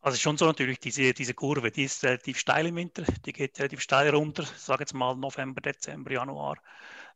Also 0.01 0.17
schon 0.17 0.37
so 0.37 0.45
natürlich, 0.47 0.79
diese, 0.79 1.13
diese 1.13 1.35
Kurve, 1.35 1.69
die 1.71 1.83
ist 1.83 2.03
relativ 2.03 2.39
steil 2.39 2.65
im 2.65 2.75
Winter, 2.75 3.03
die 3.25 3.33
geht 3.33 3.59
relativ 3.59 3.81
steil 3.81 4.09
runter, 4.09 4.43
sage 4.57 4.81
jetzt 4.81 4.93
mal 4.93 5.15
November, 5.15 5.61
Dezember, 5.61 6.11
Januar. 6.11 6.57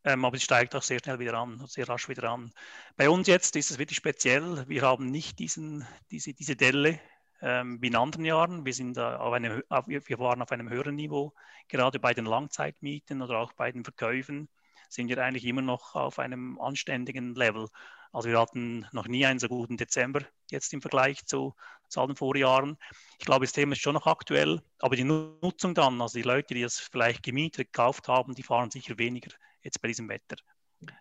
Ähm, 0.03 0.23
aber 0.23 0.37
sie 0.37 0.43
steigt 0.43 0.75
auch 0.75 0.83
sehr 0.83 0.99
schnell 0.99 1.17
wieder 1.17 1.33
an, 1.33 1.65
sehr 1.67 1.89
rasch 1.89 2.07
wieder 2.09 2.29
an. 2.29 2.51
Bei 2.95 3.09
uns 3.09 3.27
jetzt 3.27 3.55
ist 3.55 3.71
es 3.71 3.79
wirklich 3.79 3.97
speziell, 3.97 4.67
wir 4.67 4.83
haben 4.83 5.07
nicht 5.07 5.39
diesen, 5.39 5.83
diese, 6.11 6.33
diese 6.33 6.55
Delle 6.55 6.99
ähm, 7.41 7.81
wie 7.81 7.87
in 7.87 7.95
anderen 7.95 8.25
Jahren. 8.25 8.65
Wir, 8.65 8.73
sind 8.73 8.99
auf 8.99 9.33
einem, 9.33 9.63
auf, 9.69 9.87
wir 9.87 10.19
waren 10.19 10.43
auf 10.43 10.51
einem 10.51 10.69
höheren 10.69 10.95
Niveau, 10.95 11.33
gerade 11.67 11.99
bei 11.99 12.13
den 12.13 12.25
Langzeitmieten 12.25 13.23
oder 13.23 13.39
auch 13.39 13.53
bei 13.53 13.71
den 13.71 13.83
Verkäufen 13.83 14.47
sind 14.89 15.09
wir 15.09 15.23
eigentlich 15.23 15.45
immer 15.45 15.61
noch 15.61 15.95
auf 15.95 16.19
einem 16.19 16.59
anständigen 16.59 17.35
Level. 17.35 17.67
Also 18.11 18.29
wir 18.29 18.39
hatten 18.39 18.87
noch 18.93 19.07
nie 19.07 19.25
einen 19.25 19.39
so 19.39 19.49
guten 19.49 19.77
Dezember 19.77 20.21
jetzt 20.49 20.73
im 20.73 20.81
Vergleich 20.81 21.25
zu, 21.25 21.53
zu 21.89 21.99
allen 21.99 22.15
Vorjahren. 22.15 22.77
Ich 23.19 23.25
glaube, 23.25 23.45
das 23.45 23.51
Thema 23.51 23.73
ist 23.73 23.81
schon 23.81 23.95
noch 23.95 24.07
aktuell, 24.07 24.61
aber 24.79 24.95
die 24.95 25.03
Nutzung 25.03 25.73
dann, 25.73 26.01
also 26.01 26.17
die 26.17 26.23
Leute, 26.23 26.53
die 26.53 26.61
das 26.61 26.79
vielleicht 26.79 27.23
gemietet, 27.23 27.73
gekauft 27.73 28.07
haben, 28.07 28.33
die 28.33 28.43
fahren 28.43 28.71
sicher 28.71 28.97
weniger 28.97 29.31
jetzt 29.63 29.81
bei 29.81 29.89
diesem 29.89 30.07
Wetter. 30.07 30.37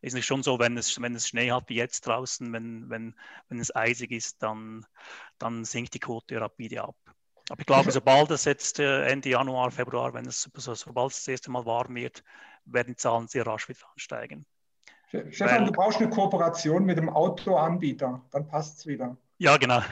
Ist 0.03 0.15
nicht 0.15 0.27
schon 0.27 0.43
so, 0.43 0.59
wenn 0.59 0.77
es, 0.77 1.01
wenn 1.01 1.15
es 1.15 1.29
Schnee 1.29 1.53
hat 1.53 1.69
wie 1.69 1.77
jetzt 1.77 2.07
draußen, 2.07 2.53
wenn, 2.53 2.89
wenn, 2.91 3.15
wenn 3.49 3.61
es 3.61 3.75
eisig 3.75 4.11
ist, 4.11 4.43
dann, 4.43 4.87
dann 5.39 5.65
sinkt 5.65 5.95
die 5.95 6.01
Quote 6.01 6.41
rapide 6.41 6.83
ab. 6.83 6.97
Aber 7.51 7.61
ich 7.61 7.67
glaube, 7.67 7.91
sobald 7.93 8.31
es 8.31 8.45
jetzt 8.45 8.79
äh, 8.79 9.07
Ende 9.07 9.29
Januar, 9.31 9.71
Februar, 9.71 10.15
wenn 10.15 10.27
es, 10.27 10.49
sobald 10.55 11.11
es 11.11 11.19
das 11.19 11.29
erste 11.29 11.51
Mal 11.51 11.67
warm 11.67 11.95
wird, 11.95 12.23
werden 12.65 12.89
die 12.89 12.97
Zahlen 12.97 13.29
sehr 13.29 13.47
rasch 13.47 13.69
wieder 13.69 13.81
ansteigen. 13.93 14.47
Stefan, 15.09 15.61
Weil, 15.61 15.65
du 15.67 15.73
brauchst 15.73 16.01
eine 16.01 16.11
Kooperation 16.11 16.85
mit 16.85 16.99
dem 16.99 17.09
Outdoor-Anbieter, 17.09 18.23
dann 18.31 18.49
passt 18.49 18.79
es 18.79 18.87
wieder. 18.87 19.17
Ja, 19.39 19.57
genau. 19.57 19.83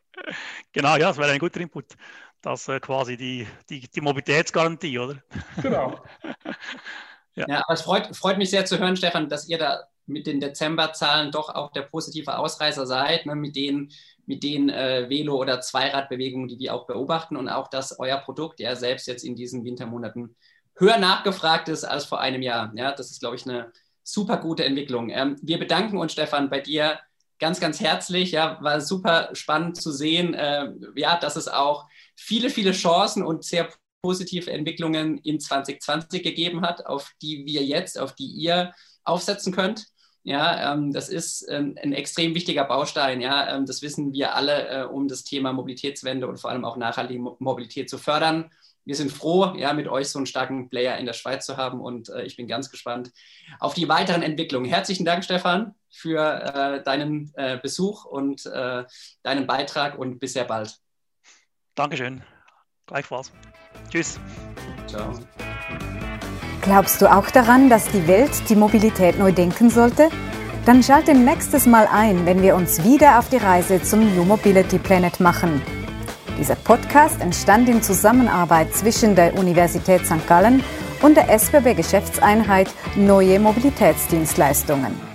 genau, 0.72 0.92
ja, 0.96 1.08
das 1.08 1.18
wäre 1.18 1.30
ein 1.30 1.38
guter 1.38 1.60
Input. 1.60 1.96
Das 2.40 2.60
ist 2.60 2.68
äh, 2.68 2.80
quasi 2.80 3.16
die, 3.16 3.46
die, 3.70 3.80
die 3.88 4.00
Mobilitätsgarantie, 4.00 4.98
oder? 4.98 5.22
Genau. 5.62 6.04
ja. 7.34 7.46
ja, 7.48 7.62
aber 7.64 7.74
es 7.74 7.82
freut, 7.82 8.14
freut 8.14 8.38
mich 8.38 8.50
sehr 8.50 8.66
zu 8.66 8.78
hören, 8.78 8.96
Stefan, 8.96 9.28
dass 9.28 9.48
ihr 9.48 9.58
da 9.58 9.84
mit 10.06 10.26
den 10.26 10.40
Dezemberzahlen 10.40 11.32
doch 11.32 11.48
auch 11.48 11.72
der 11.72 11.82
positive 11.82 12.36
Ausreißer 12.36 12.86
seid, 12.86 13.26
ne, 13.26 13.34
mit 13.34 13.56
den, 13.56 13.90
mit 14.26 14.42
den 14.42 14.68
äh, 14.68 15.08
Velo- 15.08 15.38
oder 15.40 15.60
Zweiradbewegungen, 15.60 16.48
die 16.48 16.58
wir 16.58 16.74
auch 16.74 16.86
beobachten 16.86 17.36
und 17.36 17.48
auch, 17.48 17.68
dass 17.68 17.98
euer 17.98 18.18
Produkt 18.18 18.60
ja 18.60 18.76
selbst 18.76 19.06
jetzt 19.06 19.24
in 19.24 19.36
diesen 19.36 19.64
Wintermonaten 19.64 20.36
höher 20.76 20.98
nachgefragt 20.98 21.68
ist 21.68 21.84
als 21.84 22.04
vor 22.04 22.20
einem 22.20 22.42
Jahr. 22.42 22.72
Ja, 22.76 22.92
das 22.92 23.10
ist, 23.10 23.20
glaube 23.20 23.36
ich, 23.36 23.46
eine 23.46 23.72
super 24.02 24.36
gute 24.38 24.64
Entwicklung. 24.64 25.10
Ähm, 25.10 25.36
wir 25.42 25.58
bedanken 25.58 25.98
uns, 25.98 26.12
Stefan, 26.12 26.50
bei 26.50 26.60
dir 26.60 26.98
ganz, 27.38 27.60
ganz 27.60 27.80
herzlich. 27.80 28.32
Ja, 28.32 28.58
war 28.62 28.80
super 28.80 29.30
spannend 29.34 29.80
zu 29.80 29.92
sehen, 29.92 30.34
äh, 30.34 30.70
ja, 30.96 31.18
dass 31.18 31.36
es 31.36 31.48
auch 31.48 31.86
viele, 32.16 32.50
viele 32.50 32.72
Chancen 32.72 33.24
und 33.24 33.44
sehr 33.44 33.68
positive 34.02 34.50
Entwicklungen 34.50 35.18
in 35.18 35.40
2020 35.40 36.22
gegeben 36.22 36.60
hat, 36.60 36.86
auf 36.86 37.12
die 37.22 37.46
wir 37.46 37.64
jetzt, 37.64 37.98
auf 37.98 38.14
die 38.14 38.26
ihr 38.26 38.74
aufsetzen 39.04 39.52
könnt. 39.52 39.86
Ja, 40.24 40.72
ähm, 40.72 40.92
das 40.92 41.08
ist 41.08 41.46
ähm, 41.48 41.76
ein 41.80 41.92
extrem 41.92 42.34
wichtiger 42.34 42.64
Baustein. 42.64 43.20
Ja, 43.20 43.54
ähm, 43.54 43.66
das 43.66 43.82
wissen 43.82 44.12
wir 44.12 44.34
alle, 44.34 44.68
äh, 44.68 44.84
um 44.84 45.06
das 45.06 45.22
Thema 45.22 45.52
Mobilitätswende 45.52 46.26
und 46.26 46.38
vor 46.38 46.50
allem 46.50 46.64
auch 46.64 46.76
nachhaltige 46.76 47.20
Mobilität 47.20 47.88
zu 47.88 47.98
fördern 47.98 48.50
wir 48.84 48.94
sind 48.94 49.10
froh, 49.10 49.54
ja, 49.56 49.72
mit 49.72 49.88
euch 49.88 50.08
so 50.08 50.18
einen 50.18 50.26
starken 50.26 50.68
Player 50.68 50.98
in 50.98 51.06
der 51.06 51.14
Schweiz 51.14 51.46
zu 51.46 51.56
haben 51.56 51.80
und 51.80 52.10
äh, 52.10 52.22
ich 52.22 52.36
bin 52.36 52.46
ganz 52.46 52.70
gespannt 52.70 53.12
auf 53.58 53.74
die 53.74 53.88
weiteren 53.88 54.22
Entwicklungen. 54.22 54.68
Herzlichen 54.68 55.04
Dank, 55.04 55.24
Stefan, 55.24 55.74
für 55.90 56.20
äh, 56.20 56.82
deinen 56.82 57.32
äh, 57.34 57.58
Besuch 57.60 58.04
und 58.04 58.44
äh, 58.46 58.84
deinen 59.22 59.46
Beitrag 59.46 59.98
und 59.98 60.18
bis 60.18 60.34
sehr 60.34 60.44
bald. 60.44 60.76
Dankeschön. 61.74 62.22
Gleichfalls. 62.86 63.32
Tschüss. 63.90 64.20
Ciao. 64.86 65.18
Glaubst 66.64 67.02
du 67.02 67.12
auch 67.12 67.30
daran, 67.30 67.68
dass 67.68 67.84
die 67.90 68.08
Welt 68.08 68.30
die 68.48 68.56
Mobilität 68.56 69.18
neu 69.18 69.32
denken 69.32 69.68
sollte? 69.68 70.08
Dann 70.64 70.82
schalte 70.82 71.12
nächstes 71.14 71.66
Mal 71.66 71.86
ein, 71.92 72.24
wenn 72.24 72.40
wir 72.40 72.56
uns 72.56 72.82
wieder 72.82 73.18
auf 73.18 73.28
die 73.28 73.36
Reise 73.36 73.82
zum 73.82 74.16
New 74.16 74.24
Mobility 74.24 74.78
Planet 74.78 75.20
machen. 75.20 75.60
Dieser 76.38 76.54
Podcast 76.54 77.20
entstand 77.20 77.68
in 77.68 77.82
Zusammenarbeit 77.82 78.74
zwischen 78.74 79.14
der 79.14 79.36
Universität 79.38 80.06
St. 80.06 80.26
Gallen 80.26 80.64
und 81.02 81.18
der 81.18 81.28
SBB 81.28 81.74
Geschäftseinheit 81.74 82.70
Neue 82.96 83.38
Mobilitätsdienstleistungen. 83.40 85.13